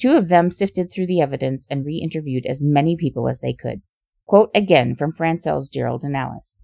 Two 0.00 0.16
of 0.16 0.28
them 0.28 0.50
sifted 0.50 0.90
through 0.90 1.06
the 1.06 1.20
evidence 1.20 1.66
and 1.70 1.84
re-interviewed 1.84 2.46
as 2.46 2.62
many 2.62 2.96
people 2.96 3.28
as 3.28 3.40
they 3.40 3.52
could. 3.52 3.82
Quote 4.26 4.50
again 4.54 4.96
from 4.96 5.12
Franscell's 5.12 5.68
Gerald 5.68 6.02
and 6.02 6.16
Alice. 6.16 6.62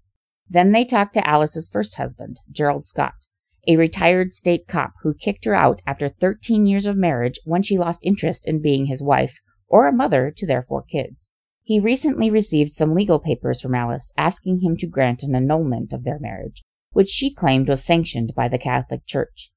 Then 0.49 0.71
they 0.71 0.83
talked 0.83 1.13
to 1.13 1.27
Alice's 1.27 1.69
first 1.69 1.95
husband, 1.95 2.39
Gerald 2.51 2.85
Scott, 2.85 3.27
a 3.67 3.77
retired 3.77 4.33
state 4.33 4.67
cop 4.67 4.93
who 5.01 5.13
kicked 5.13 5.45
her 5.45 5.55
out 5.55 5.81
after 5.85 6.09
13 6.09 6.65
years 6.65 6.85
of 6.85 6.97
marriage 6.97 7.39
when 7.45 7.61
she 7.61 7.77
lost 7.77 8.03
interest 8.03 8.47
in 8.47 8.61
being 8.61 8.87
his 8.87 9.01
wife 9.01 9.39
or 9.67 9.87
a 9.87 9.93
mother 9.93 10.33
to 10.35 10.45
their 10.45 10.61
four 10.61 10.83
kids. 10.83 11.31
He 11.63 11.79
recently 11.79 12.29
received 12.29 12.71
some 12.71 12.93
legal 12.93 13.19
papers 13.19 13.61
from 13.61 13.75
Alice 13.75 14.11
asking 14.17 14.59
him 14.59 14.75
to 14.77 14.87
grant 14.87 15.23
an 15.23 15.35
annulment 15.35 15.93
of 15.93 16.03
their 16.03 16.19
marriage, 16.19 16.63
which 16.91 17.09
she 17.09 17.33
claimed 17.33 17.69
was 17.69 17.85
sanctioned 17.85 18.33
by 18.35 18.49
the 18.49 18.57
Catholic 18.57 19.05
Church. 19.05 19.51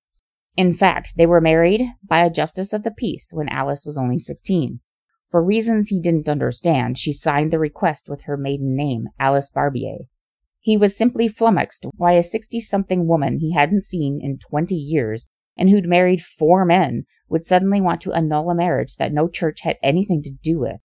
In 0.57 0.75
fact, 0.75 1.15
they 1.17 1.27
were 1.27 1.41
married 1.41 1.83
by 2.03 2.25
a 2.25 2.31
justice 2.31 2.73
of 2.73 2.83
the 2.83 2.91
peace 2.91 3.31
when 3.33 3.49
Alice 3.49 3.85
was 3.85 3.99
only 3.99 4.19
16. 4.19 4.81
For 5.31 5.43
reasons 5.43 5.89
he 5.89 6.01
didn't 6.01 6.29
understand, 6.29 6.97
she 6.97 7.13
signed 7.13 7.53
the 7.53 7.59
request 7.59 8.09
with 8.09 8.23
her 8.23 8.37
maiden 8.37 8.77
name, 8.77 9.07
Alice 9.19 9.51
Barbier. 9.51 10.07
He 10.61 10.77
was 10.77 10.97
simply 10.97 11.29
flummoxed 11.29 11.87
why 11.97 12.13
a 12.13 12.23
60 12.23 12.61
something 12.61 13.07
woman 13.07 13.39
he 13.41 13.53
hadn't 13.53 13.85
seen 13.85 14.21
in 14.23 14.39
20 14.39 14.75
years 14.75 15.29
and 15.57 15.71
who'd 15.71 15.87
married 15.87 16.23
four 16.23 16.65
men 16.65 17.05
would 17.29 17.45
suddenly 17.45 17.81
want 17.81 18.01
to 18.03 18.13
annul 18.13 18.51
a 18.51 18.55
marriage 18.55 18.97
that 18.97 19.13
no 19.13 19.29
church 19.29 19.61
had 19.63 19.77
anything 19.83 20.23
to 20.23 20.31
do 20.31 20.61
with 20.61 20.81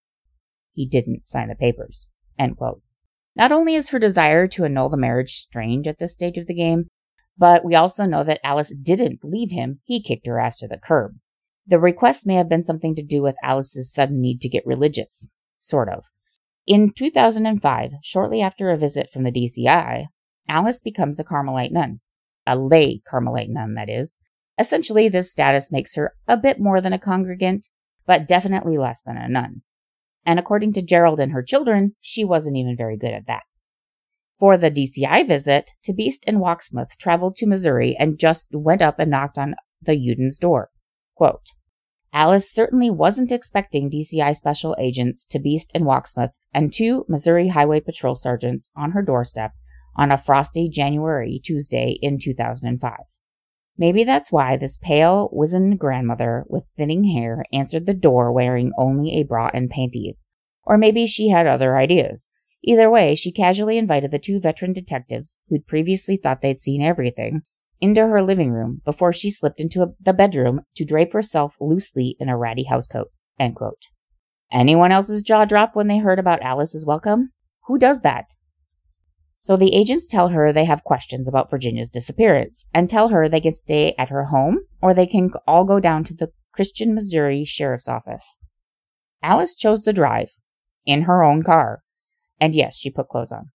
he 0.79 0.85
didn't 0.85 1.27
sign 1.27 1.49
the 1.49 1.55
papers. 1.55 2.07
Not 3.35 3.51
only 3.51 3.75
is 3.75 3.89
her 3.89 3.99
desire 3.99 4.47
to 4.47 4.63
annul 4.63 4.87
the 4.87 4.95
marriage 4.95 5.33
strange 5.33 5.87
at 5.87 5.99
this 5.99 6.13
stage 6.13 6.37
of 6.37 6.47
the 6.47 6.53
game, 6.53 6.87
but 7.39 7.65
we 7.65 7.73
also 7.73 8.05
know 8.05 8.23
that 8.23 8.45
Alice 8.45 8.71
didn't 8.81 9.23
leave 9.23 9.49
him, 9.49 9.79
he 9.83 10.03
kicked 10.03 10.27
her 10.27 10.39
ass 10.39 10.57
to 10.59 10.67
the 10.67 10.77
curb. 10.77 11.15
The 11.65 11.79
request 11.79 12.27
may 12.27 12.35
have 12.35 12.49
been 12.49 12.63
something 12.63 12.93
to 12.95 13.03
do 13.03 13.21
with 13.21 13.35
Alice's 13.41 13.91
sudden 13.91 14.21
need 14.21 14.41
to 14.41 14.49
get 14.49 14.65
religious. 14.65 15.27
Sort 15.57 15.89
of. 15.89 16.05
In 16.67 16.91
2005, 16.91 17.91
shortly 18.03 18.41
after 18.41 18.69
a 18.69 18.77
visit 18.77 19.09
from 19.11 19.23
the 19.23 19.31
DCI, 19.31 20.05
Alice 20.47 20.79
becomes 20.79 21.19
a 21.19 21.23
Carmelite 21.23 21.71
nun. 21.71 21.99
A 22.45 22.55
lay 22.55 23.01
Carmelite 23.09 23.49
nun, 23.49 23.73
that 23.73 23.89
is. 23.89 24.15
Essentially, 24.59 25.09
this 25.09 25.31
status 25.31 25.71
makes 25.71 25.95
her 25.95 26.13
a 26.27 26.37
bit 26.37 26.59
more 26.59 26.81
than 26.81 26.93
a 26.93 26.99
congregant, 26.99 27.69
but 28.05 28.27
definitely 28.27 28.77
less 28.77 29.01
than 29.05 29.17
a 29.17 29.27
nun 29.27 29.61
and 30.25 30.37
according 30.37 30.73
to 30.73 30.81
Gerald 30.81 31.19
and 31.19 31.31
her 31.31 31.41
children, 31.41 31.95
she 32.01 32.23
wasn't 32.23 32.55
even 32.55 32.77
very 32.77 32.97
good 32.97 33.13
at 33.13 33.25
that. 33.25 33.41
For 34.39 34.55
the 34.55 34.71
DCI 34.71 35.27
visit, 35.27 35.71
Tabiste 35.83 36.23
and 36.25 36.37
Waxsmith 36.37 36.95
traveled 36.97 37.35
to 37.35 37.45
Missouri 37.45 37.97
and 37.99 38.17
just 38.17 38.47
went 38.53 38.81
up 38.81 38.97
and 38.97 39.11
knocked 39.11 39.37
on 39.37 39.55
the 39.81 39.95
Uden's 39.95 40.39
door. 40.39 40.69
Quote, 41.15 41.51
Alice 42.13 42.49
certainly 42.49 42.89
wasn't 42.89 43.33
expecting 43.33 43.91
DCI 43.91 44.35
special 44.35 44.77
agents 44.79 45.27
Tabiste 45.29 45.71
and 45.75 45.83
Waxsmith 45.83 46.31
and 46.53 46.73
two 46.73 47.05
Missouri 47.09 47.49
Highway 47.49 47.81
Patrol 47.81 48.15
sergeants 48.15 48.69
on 48.77 48.91
her 48.91 49.01
doorstep 49.01 49.51
on 49.97 50.09
a 50.09 50.17
frosty 50.17 50.69
January 50.69 51.41
Tuesday 51.43 51.99
in 52.01 52.17
2005. 52.17 52.93
Maybe 53.77 54.05
that's 54.05 54.31
why 54.31 54.55
this 54.55 54.77
pale, 54.77 55.29
wizened 55.33 55.79
grandmother 55.79 56.45
with 56.47 56.65
thinning 56.77 57.03
hair 57.03 57.43
answered 57.51 57.85
the 57.85 57.93
door 57.93 58.31
wearing 58.31 58.71
only 58.77 59.15
a 59.15 59.23
bra 59.23 59.49
and 59.53 59.69
panties. 59.69 60.29
Or 60.63 60.77
maybe 60.77 61.07
she 61.07 61.29
had 61.29 61.45
other 61.45 61.77
ideas. 61.77 62.29
Either 62.63 62.89
way, 62.89 63.15
she 63.15 63.31
casually 63.31 63.77
invited 63.77 64.11
the 64.11 64.19
two 64.19 64.39
veteran 64.39 64.73
detectives, 64.73 65.37
who'd 65.47 65.67
previously 65.67 66.17
thought 66.17 66.41
they'd 66.41 66.59
seen 66.59 66.81
everything, 66.81 67.41
into 67.81 68.01
her 68.01 68.21
living 68.21 68.51
room 68.51 68.81
before 68.83 69.13
she 69.13 69.29
slipped 69.29 69.59
into 69.59 69.81
a, 69.81 69.87
the 70.01 70.13
bedroom 70.13 70.61
to 70.75 70.85
drape 70.85 71.13
herself 71.13 71.55
loosely 71.59 72.15
in 72.19 72.27
a 72.27 72.37
ratty 72.37 72.65
housecoat. 72.69 73.05
Anyone 74.51 74.91
else's 74.91 75.21
jaw 75.21 75.45
drop 75.45 75.75
when 75.75 75.87
they 75.87 75.99
heard 75.99 76.19
about 76.19 76.41
Alice's 76.41 76.85
welcome? 76.85 77.31
Who 77.67 77.77
does 77.77 78.01
that? 78.01 78.25
So 79.37 79.55
the 79.55 79.73
agents 79.73 80.07
tell 80.07 80.29
her 80.29 80.51
they 80.51 80.65
have 80.65 80.83
questions 80.83 81.27
about 81.27 81.49
Virginia's 81.49 81.89
disappearance 81.89 82.65
and 82.73 82.89
tell 82.89 83.09
her 83.09 83.29
they 83.29 83.39
can 83.39 83.55
stay 83.55 83.95
at 83.97 84.09
her 84.09 84.25
home 84.25 84.59
or 84.81 84.93
they 84.93 85.07
can 85.07 85.31
all 85.47 85.63
go 85.63 85.79
down 85.79 86.03
to 86.05 86.13
the 86.13 86.31
Christian 86.53 86.93
Missouri 86.93 87.45
Sheriff's 87.45 87.87
Office. 87.87 88.37
Alice 89.23 89.55
chose 89.55 89.83
the 89.83 89.93
drive 89.93 90.31
in 90.85 91.03
her 91.03 91.23
own 91.23 91.43
car. 91.43 91.83
And 92.39 92.55
yes, 92.55 92.77
she 92.77 92.89
put 92.89 93.09
clothes 93.09 93.31
on. 93.31 93.51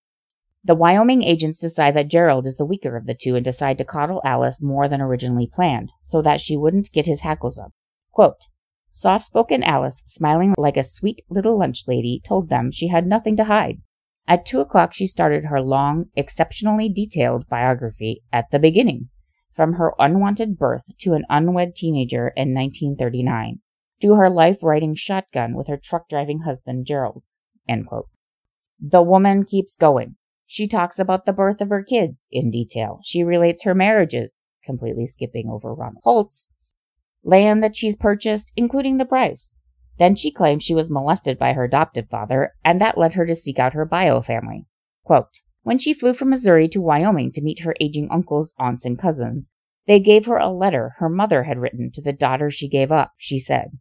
The 0.66 0.74
Wyoming 0.74 1.22
agents 1.22 1.60
decide 1.60 1.94
that 1.94 2.08
Gerald 2.08 2.46
is 2.46 2.56
the 2.56 2.64
weaker 2.64 2.96
of 2.96 3.04
the 3.04 3.14
two 3.14 3.36
and 3.36 3.44
decide 3.44 3.76
to 3.78 3.84
coddle 3.84 4.22
Alice 4.24 4.62
more 4.62 4.88
than 4.88 5.02
originally 5.02 5.46
planned 5.46 5.92
so 6.00 6.22
that 6.22 6.40
she 6.40 6.56
wouldn't 6.56 6.92
get 6.92 7.04
his 7.04 7.20
hackles 7.20 7.58
up. 7.58 7.72
Quote, 8.12 8.46
Soft 8.90 9.24
spoken 9.24 9.62
Alice, 9.62 10.02
smiling 10.06 10.54
like 10.56 10.76
a 10.76 10.84
sweet 10.84 11.20
little 11.28 11.58
lunch 11.58 11.88
lady, 11.88 12.22
told 12.24 12.48
them 12.48 12.70
she 12.70 12.88
had 12.88 13.06
nothing 13.06 13.36
to 13.36 13.44
hide. 13.44 13.82
At 14.26 14.46
two 14.46 14.60
o'clock, 14.60 14.94
she 14.94 15.04
started 15.04 15.44
her 15.44 15.60
long, 15.60 16.06
exceptionally 16.16 16.88
detailed 16.88 17.48
biography 17.48 18.22
at 18.32 18.50
the 18.50 18.58
beginning, 18.58 19.10
from 19.52 19.74
her 19.74 19.94
unwanted 19.98 20.56
birth 20.56 20.84
to 21.00 21.12
an 21.12 21.26
unwed 21.28 21.74
teenager 21.74 22.28
in 22.28 22.54
1939, 22.54 23.60
to 24.00 24.14
her 24.14 24.30
life 24.30 24.62
riding 24.62 24.94
shotgun 24.94 25.54
with 25.54 25.66
her 25.66 25.76
truck 25.76 26.08
driving 26.08 26.40
husband, 26.40 26.86
Gerald. 26.86 27.22
The 28.86 29.02
woman 29.02 29.46
keeps 29.46 29.76
going. 29.76 30.16
She 30.46 30.68
talks 30.68 30.98
about 30.98 31.24
the 31.24 31.32
birth 31.32 31.62
of 31.62 31.70
her 31.70 31.82
kids 31.82 32.26
in 32.30 32.50
detail. 32.50 33.00
She 33.02 33.22
relates 33.22 33.64
her 33.64 33.74
marriages, 33.74 34.40
completely 34.62 35.06
skipping 35.06 35.48
over 35.48 35.72
Ronald 35.72 36.02
Holtz, 36.04 36.50
land 37.22 37.62
that 37.62 37.74
she's 37.74 37.96
purchased, 37.96 38.52
including 38.56 38.98
the 38.98 39.06
price. 39.06 39.56
Then 39.98 40.16
she 40.16 40.30
claimed 40.30 40.62
she 40.62 40.74
was 40.74 40.90
molested 40.90 41.38
by 41.38 41.54
her 41.54 41.64
adoptive 41.64 42.10
father, 42.10 42.52
and 42.62 42.78
that 42.82 42.98
led 42.98 43.14
her 43.14 43.24
to 43.24 43.34
seek 43.34 43.58
out 43.58 43.72
her 43.72 43.86
bio 43.86 44.20
family. 44.20 44.66
Quote, 45.02 45.40
when 45.62 45.78
she 45.78 45.94
flew 45.94 46.12
from 46.12 46.28
Missouri 46.28 46.68
to 46.68 46.82
Wyoming 46.82 47.32
to 47.32 47.42
meet 47.42 47.60
her 47.60 47.74
aging 47.80 48.08
uncles, 48.10 48.52
aunts, 48.58 48.84
and 48.84 48.98
cousins, 48.98 49.50
they 49.86 49.98
gave 49.98 50.26
her 50.26 50.36
a 50.36 50.50
letter 50.50 50.92
her 50.98 51.08
mother 51.08 51.44
had 51.44 51.56
written 51.56 51.90
to 51.92 52.02
the 52.02 52.12
daughter 52.12 52.50
she 52.50 52.68
gave 52.68 52.92
up, 52.92 53.12
she 53.16 53.38
said. 53.38 53.78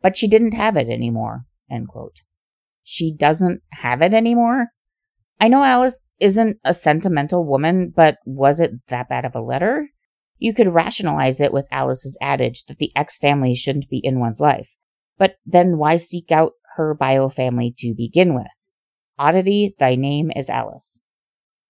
But 0.00 0.16
she 0.16 0.26
didn't 0.26 0.52
have 0.52 0.78
it 0.78 0.88
anymore. 0.88 1.44
She 2.88 3.12
doesn't 3.12 3.62
have 3.72 4.00
it 4.00 4.14
anymore? 4.14 4.68
I 5.40 5.48
know 5.48 5.64
Alice 5.64 6.00
isn't 6.20 6.60
a 6.64 6.72
sentimental 6.72 7.44
woman, 7.44 7.92
but 7.94 8.18
was 8.24 8.60
it 8.60 8.70
that 8.86 9.08
bad 9.08 9.24
of 9.24 9.34
a 9.34 9.40
letter? 9.40 9.90
You 10.38 10.54
could 10.54 10.72
rationalize 10.72 11.40
it 11.40 11.52
with 11.52 11.66
Alice's 11.72 12.16
adage 12.20 12.64
that 12.66 12.78
the 12.78 12.92
ex 12.94 13.18
family 13.18 13.56
shouldn't 13.56 13.90
be 13.90 14.00
in 14.04 14.20
one's 14.20 14.38
life. 14.38 14.76
But 15.18 15.34
then 15.44 15.78
why 15.78 15.96
seek 15.96 16.30
out 16.30 16.52
her 16.76 16.94
bio 16.94 17.28
family 17.28 17.74
to 17.78 17.92
begin 17.92 18.36
with? 18.36 18.46
Oddity, 19.18 19.74
thy 19.80 19.96
name 19.96 20.30
is 20.36 20.48
Alice. 20.48 21.00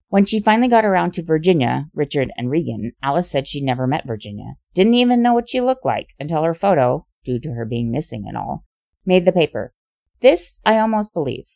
When 0.08 0.26
she 0.26 0.38
finally 0.38 0.68
got 0.68 0.84
around 0.84 1.14
to 1.14 1.22
Virginia, 1.22 1.86
Richard, 1.94 2.30
and 2.36 2.50
Reagan, 2.50 2.92
Alice 3.02 3.30
said 3.30 3.48
she'd 3.48 3.64
never 3.64 3.86
met 3.86 4.06
Virginia, 4.06 4.56
didn't 4.74 4.92
even 4.92 5.22
know 5.22 5.32
what 5.32 5.48
she 5.48 5.62
looked 5.62 5.86
like 5.86 6.08
until 6.20 6.42
her 6.42 6.52
photo, 6.52 7.06
due 7.24 7.40
to 7.40 7.52
her 7.52 7.64
being 7.64 7.90
missing 7.90 8.26
and 8.28 8.36
all, 8.36 8.66
made 9.06 9.24
the 9.24 9.32
paper. 9.32 9.72
This 10.20 10.60
I 10.64 10.78
almost 10.78 11.12
believe. 11.12 11.46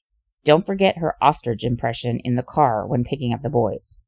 Don't 0.45 0.67
forget 0.67 0.99
her 0.99 1.17
ostrich 1.23 1.65
impression 1.65 2.21
in 2.25 2.37
the 2.37 2.43
car 2.43 2.87
when 2.87 3.05
picking 3.05 3.33
up 3.33 3.43
the 3.43 3.51
boys. 3.51 3.99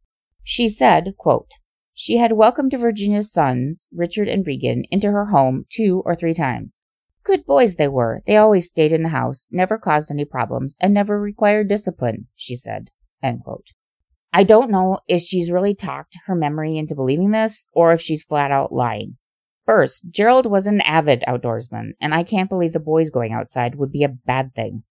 She 0.42 0.68
said, 0.68 1.14
quote, 1.18 1.50
she 1.94 2.16
had 2.16 2.32
welcomed 2.32 2.72
Virginia's 2.72 3.30
sons, 3.30 3.86
Richard 3.92 4.26
and 4.26 4.46
Reagan, 4.46 4.84
into 4.90 5.10
her 5.10 5.26
home 5.26 5.66
two 5.68 6.02
or 6.06 6.16
three 6.16 6.34
times. 6.34 6.80
Good 7.24 7.44
boys 7.46 7.76
they 7.76 7.86
were. 7.86 8.22
They 8.26 8.36
always 8.36 8.66
stayed 8.66 8.92
in 8.92 9.02
the 9.02 9.10
house, 9.10 9.48
never 9.52 9.78
caused 9.78 10.10
any 10.10 10.24
problems, 10.24 10.76
and 10.80 10.92
never 10.92 11.20
required 11.20 11.68
discipline, 11.68 12.26
she 12.34 12.56
said. 12.56 12.90
I 13.22 14.44
don't 14.44 14.70
know 14.70 15.00
if 15.06 15.22
she's 15.22 15.50
really 15.50 15.74
talked 15.74 16.18
her 16.26 16.34
memory 16.34 16.78
into 16.78 16.94
believing 16.94 17.30
this 17.30 17.68
or 17.72 17.92
if 17.92 18.00
she's 18.00 18.24
flat 18.24 18.50
out 18.50 18.72
lying. 18.72 19.16
First, 19.64 20.10
Gerald 20.10 20.46
was 20.46 20.66
an 20.66 20.80
avid 20.80 21.22
outdoorsman, 21.28 21.92
and 22.00 22.12
I 22.12 22.24
can't 22.24 22.48
believe 22.48 22.72
the 22.72 22.80
boys 22.80 23.10
going 23.10 23.32
outside 23.32 23.76
would 23.76 23.92
be 23.92 24.02
a 24.02 24.08
bad 24.08 24.54
thing. 24.54 24.82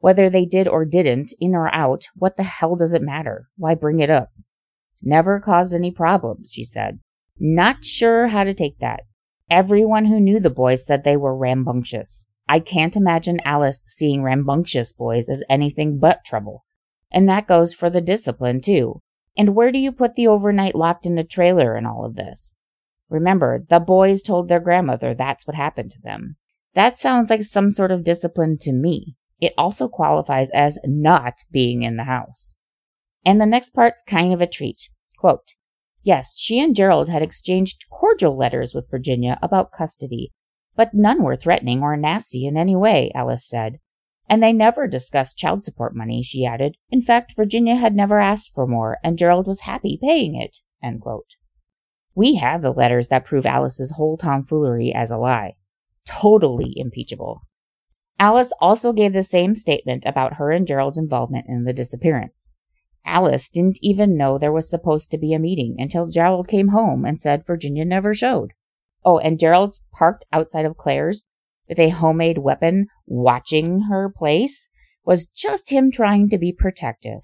Whether 0.00 0.28
they 0.28 0.44
did 0.44 0.66
or 0.66 0.84
didn't, 0.84 1.32
in 1.40 1.54
or 1.54 1.72
out, 1.72 2.08
what 2.14 2.36
the 2.36 2.42
hell 2.42 2.76
does 2.76 2.92
it 2.92 3.02
matter? 3.02 3.48
Why 3.56 3.74
bring 3.74 4.00
it 4.00 4.10
up? 4.10 4.32
Never 5.02 5.40
caused 5.40 5.72
any 5.72 5.90
problems, 5.90 6.50
she 6.52 6.64
said. 6.64 6.98
Not 7.38 7.84
sure 7.84 8.28
how 8.28 8.44
to 8.44 8.54
take 8.54 8.78
that. 8.80 9.00
Everyone 9.48 10.06
who 10.06 10.18
knew 10.18 10.40
the 10.40 10.50
boys 10.50 10.84
said 10.84 11.04
they 11.04 11.16
were 11.16 11.36
rambunctious. 11.36 12.26
I 12.48 12.60
can't 12.60 12.96
imagine 12.96 13.40
Alice 13.44 13.84
seeing 13.86 14.22
rambunctious 14.22 14.92
boys 14.92 15.28
as 15.28 15.42
anything 15.48 15.98
but 15.98 16.24
trouble. 16.24 16.64
And 17.12 17.28
that 17.28 17.46
goes 17.46 17.74
for 17.74 17.90
the 17.90 18.00
discipline, 18.00 18.60
too. 18.60 19.00
And 19.36 19.54
where 19.54 19.70
do 19.70 19.78
you 19.78 19.92
put 19.92 20.14
the 20.16 20.26
overnight 20.26 20.74
locked 20.74 21.06
in 21.06 21.18
a 21.18 21.24
trailer 21.24 21.76
in 21.76 21.86
all 21.86 22.04
of 22.04 22.16
this? 22.16 22.56
Remember, 23.08 23.64
the 23.68 23.80
boys 23.80 24.22
told 24.22 24.48
their 24.48 24.60
grandmother 24.60 25.14
that's 25.14 25.46
what 25.46 25.56
happened 25.56 25.90
to 25.92 26.00
them. 26.02 26.36
That 26.74 26.98
sounds 26.98 27.30
like 27.30 27.42
some 27.42 27.72
sort 27.72 27.90
of 27.90 28.04
discipline 28.04 28.58
to 28.60 28.72
me. 28.72 29.16
It 29.40 29.54
also 29.56 29.88
qualifies 29.88 30.50
as 30.52 30.78
not 30.84 31.34
being 31.50 31.82
in 31.82 31.96
the 31.96 32.04
house. 32.04 32.54
And 33.24 33.40
the 33.40 33.46
next 33.46 33.70
part's 33.70 34.02
kind 34.02 34.32
of 34.32 34.40
a 34.40 34.46
treat. 34.46 34.88
Quote, 35.18 35.54
Yes, 36.02 36.38
she 36.38 36.60
and 36.60 36.76
Gerald 36.76 37.08
had 37.08 37.22
exchanged 37.22 37.84
cordial 37.90 38.36
letters 38.36 38.74
with 38.74 38.90
Virginia 38.90 39.38
about 39.42 39.72
custody, 39.72 40.32
but 40.76 40.94
none 40.94 41.22
were 41.22 41.36
threatening 41.36 41.82
or 41.82 41.96
nasty 41.96 42.46
in 42.46 42.56
any 42.56 42.76
way, 42.76 43.10
Alice 43.14 43.48
said. 43.48 43.80
And 44.28 44.42
they 44.42 44.52
never 44.52 44.86
discussed 44.86 45.36
child 45.36 45.64
support 45.64 45.96
money, 45.96 46.22
she 46.22 46.44
added. 46.44 46.76
In 46.90 47.02
fact, 47.02 47.34
Virginia 47.36 47.76
had 47.76 47.94
never 47.94 48.20
asked 48.20 48.52
for 48.54 48.66
more, 48.66 48.98
and 49.02 49.18
Gerald 49.18 49.46
was 49.46 49.60
happy 49.60 49.98
paying 50.00 50.34
it. 50.40 50.58
We 52.16 52.36
have 52.36 52.62
the 52.62 52.72
letters 52.72 53.08
that 53.08 53.26
prove 53.26 53.44
Alice's 53.44 53.92
whole 53.92 54.16
tomfoolery 54.16 54.92
as 54.92 55.10
a 55.10 55.18
lie. 55.18 55.56
Totally 56.06 56.72
impeachable. 56.74 57.42
Alice 58.18 58.52
also 58.58 58.94
gave 58.94 59.12
the 59.12 59.22
same 59.22 59.54
statement 59.54 60.06
about 60.06 60.34
her 60.34 60.50
and 60.50 60.66
Gerald's 60.66 60.96
involvement 60.96 61.44
in 61.46 61.64
the 61.64 61.74
disappearance. 61.74 62.50
Alice 63.04 63.50
didn't 63.50 63.78
even 63.82 64.16
know 64.16 64.38
there 64.38 64.50
was 64.50 64.68
supposed 64.68 65.10
to 65.10 65.18
be 65.18 65.34
a 65.34 65.38
meeting 65.38 65.76
until 65.78 66.08
Gerald 66.08 66.48
came 66.48 66.68
home 66.68 67.04
and 67.04 67.20
said 67.20 67.46
Virginia 67.46 67.84
never 67.84 68.14
showed. 68.14 68.52
Oh, 69.04 69.18
and 69.18 69.38
Gerald's 69.38 69.82
parked 69.92 70.24
outside 70.32 70.64
of 70.64 70.78
Claire's 70.78 71.26
with 71.68 71.78
a 71.78 71.90
homemade 71.90 72.38
weapon 72.38 72.86
watching 73.06 73.82
her 73.82 74.08
place 74.08 74.68
was 75.04 75.26
just 75.26 75.70
him 75.70 75.90
trying 75.90 76.30
to 76.30 76.38
be 76.38 76.50
protective. 76.50 77.20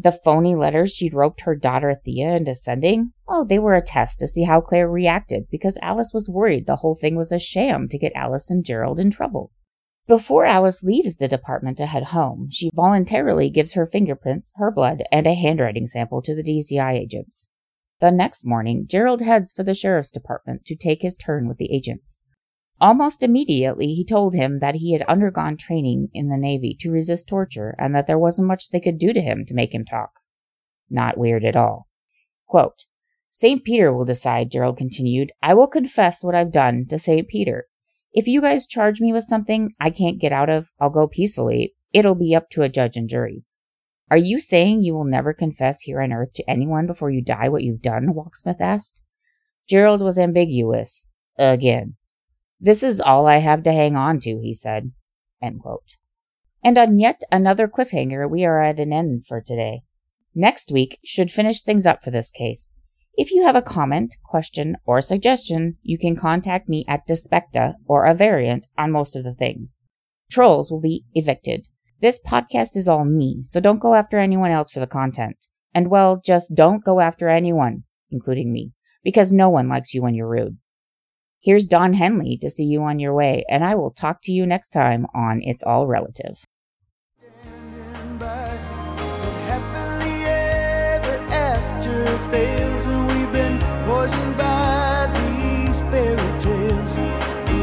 The 0.00 0.12
phony 0.12 0.54
letters 0.54 0.92
she'd 0.92 1.12
roped 1.12 1.40
her 1.40 1.56
daughter 1.56 1.92
Thea 1.92 2.36
into 2.36 2.54
sending, 2.54 3.14
oh, 3.26 3.44
they 3.44 3.58
were 3.58 3.74
a 3.74 3.82
test 3.82 4.20
to 4.20 4.28
see 4.28 4.44
how 4.44 4.60
Claire 4.60 4.88
reacted 4.88 5.48
because 5.50 5.76
Alice 5.82 6.12
was 6.14 6.28
worried 6.28 6.66
the 6.66 6.76
whole 6.76 6.94
thing 6.94 7.16
was 7.16 7.32
a 7.32 7.38
sham 7.40 7.88
to 7.88 7.98
get 7.98 8.12
Alice 8.14 8.48
and 8.48 8.64
Gerald 8.64 9.00
in 9.00 9.10
trouble. 9.10 9.50
Before 10.06 10.46
Alice 10.46 10.84
leaves 10.84 11.16
the 11.16 11.26
department 11.26 11.78
to 11.78 11.86
head 11.86 12.04
home, 12.04 12.48
she 12.50 12.70
voluntarily 12.72 13.50
gives 13.50 13.72
her 13.72 13.86
fingerprints, 13.86 14.52
her 14.54 14.70
blood, 14.70 15.02
and 15.10 15.26
a 15.26 15.34
handwriting 15.34 15.88
sample 15.88 16.22
to 16.22 16.34
the 16.34 16.44
DCI 16.44 16.92
agents. 16.94 17.48
The 18.00 18.12
next 18.12 18.46
morning, 18.46 18.86
Gerald 18.88 19.20
heads 19.20 19.52
for 19.52 19.64
the 19.64 19.74
sheriff's 19.74 20.12
department 20.12 20.64
to 20.66 20.76
take 20.76 21.02
his 21.02 21.16
turn 21.16 21.48
with 21.48 21.58
the 21.58 21.74
agents. 21.74 22.24
Almost 22.80 23.22
immediately, 23.22 23.94
he 23.94 24.04
told 24.04 24.34
him 24.34 24.60
that 24.60 24.76
he 24.76 24.92
had 24.92 25.02
undergone 25.02 25.56
training 25.56 26.10
in 26.14 26.28
the 26.28 26.36
Navy 26.36 26.76
to 26.80 26.90
resist 26.90 27.28
torture 27.28 27.74
and 27.78 27.94
that 27.94 28.06
there 28.06 28.18
wasn't 28.18 28.48
much 28.48 28.70
they 28.70 28.80
could 28.80 28.98
do 28.98 29.12
to 29.12 29.20
him 29.20 29.44
to 29.46 29.54
make 29.54 29.74
him 29.74 29.84
talk. 29.84 30.10
Not 30.88 31.18
weird 31.18 31.44
at 31.44 31.56
all. 31.56 31.88
Quote, 32.46 32.84
St. 33.30 33.62
Peter 33.62 33.92
will 33.92 34.04
decide, 34.04 34.50
Gerald 34.50 34.78
continued. 34.78 35.32
I 35.42 35.54
will 35.54 35.66
confess 35.66 36.22
what 36.22 36.34
I've 36.34 36.52
done 36.52 36.86
to 36.88 36.98
St. 36.98 37.28
Peter. 37.28 37.66
If 38.12 38.26
you 38.26 38.40
guys 38.40 38.66
charge 38.66 39.00
me 39.00 39.12
with 39.12 39.24
something 39.24 39.74
I 39.80 39.90
can't 39.90 40.20
get 40.20 40.32
out 40.32 40.48
of, 40.48 40.70
I'll 40.80 40.90
go 40.90 41.08
peacefully. 41.08 41.74
It'll 41.92 42.14
be 42.14 42.34
up 42.34 42.48
to 42.50 42.62
a 42.62 42.68
judge 42.68 42.96
and 42.96 43.08
jury. 43.08 43.44
Are 44.10 44.16
you 44.16 44.40
saying 44.40 44.82
you 44.82 44.94
will 44.94 45.04
never 45.04 45.34
confess 45.34 45.82
here 45.82 46.00
on 46.00 46.12
earth 46.12 46.32
to 46.34 46.50
anyone 46.50 46.86
before 46.86 47.10
you 47.10 47.22
die 47.22 47.48
what 47.48 47.62
you've 47.62 47.82
done? 47.82 48.14
Waxsmith 48.14 48.60
asked. 48.60 49.00
Gerald 49.68 50.00
was 50.00 50.18
ambiguous. 50.18 51.06
Again. 51.36 51.96
This 52.60 52.82
is 52.82 53.00
all 53.00 53.26
I 53.26 53.38
have 53.38 53.62
to 53.64 53.72
hang 53.72 53.94
on 53.94 54.18
to, 54.20 54.40
he 54.40 54.52
said. 54.52 54.92
And 55.40 55.60
on 56.76 56.98
yet 56.98 57.20
another 57.30 57.68
cliffhanger, 57.68 58.28
we 58.28 58.44
are 58.44 58.62
at 58.62 58.80
an 58.80 58.92
end 58.92 59.26
for 59.26 59.40
today. 59.40 59.82
Next 60.34 60.72
week 60.72 60.98
should 61.04 61.30
finish 61.30 61.62
things 61.62 61.86
up 61.86 62.02
for 62.02 62.10
this 62.10 62.30
case. 62.30 62.66
If 63.14 63.32
you 63.32 63.44
have 63.44 63.56
a 63.56 63.62
comment, 63.62 64.16
question, 64.24 64.76
or 64.84 65.00
suggestion, 65.00 65.76
you 65.82 65.98
can 65.98 66.16
contact 66.16 66.68
me 66.68 66.84
at 66.88 67.06
Despecta 67.08 67.74
or 67.86 68.06
a 68.06 68.14
variant 68.14 68.66
on 68.76 68.92
most 68.92 69.16
of 69.16 69.24
the 69.24 69.34
things. 69.34 69.78
Trolls 70.30 70.70
will 70.70 70.80
be 70.80 71.04
evicted. 71.14 71.66
This 72.00 72.18
podcast 72.24 72.76
is 72.76 72.86
all 72.86 73.04
me, 73.04 73.42
so 73.46 73.60
don't 73.60 73.80
go 73.80 73.94
after 73.94 74.18
anyone 74.18 74.52
else 74.52 74.70
for 74.70 74.78
the 74.78 74.86
content. 74.86 75.46
And 75.74 75.90
well, 75.90 76.20
just 76.24 76.54
don't 76.54 76.84
go 76.84 77.00
after 77.00 77.28
anyone, 77.28 77.84
including 78.10 78.52
me, 78.52 78.72
because 79.02 79.32
no 79.32 79.48
one 79.48 79.68
likes 79.68 79.94
you 79.94 80.02
when 80.02 80.14
you're 80.14 80.28
rude. 80.28 80.58
Here's 81.40 81.66
Don 81.66 81.94
Henley 81.94 82.36
to 82.42 82.50
see 82.50 82.64
you 82.64 82.82
on 82.82 82.98
your 82.98 83.14
way, 83.14 83.44
and 83.48 83.64
I 83.64 83.76
will 83.76 83.92
talk 83.92 84.20
to 84.22 84.32
you 84.32 84.44
next 84.44 84.70
time 84.70 85.06
on 85.14 85.40
It's 85.42 85.62
All 85.62 85.86
Relative. 85.86 86.44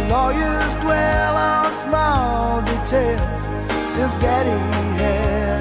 lawyers 0.10 0.76
dwell 0.76 1.36
on 1.36 1.72
small 1.72 2.62
details 2.62 3.42
since 3.84 4.14
Daddy 4.16 4.60
had 4.98 5.55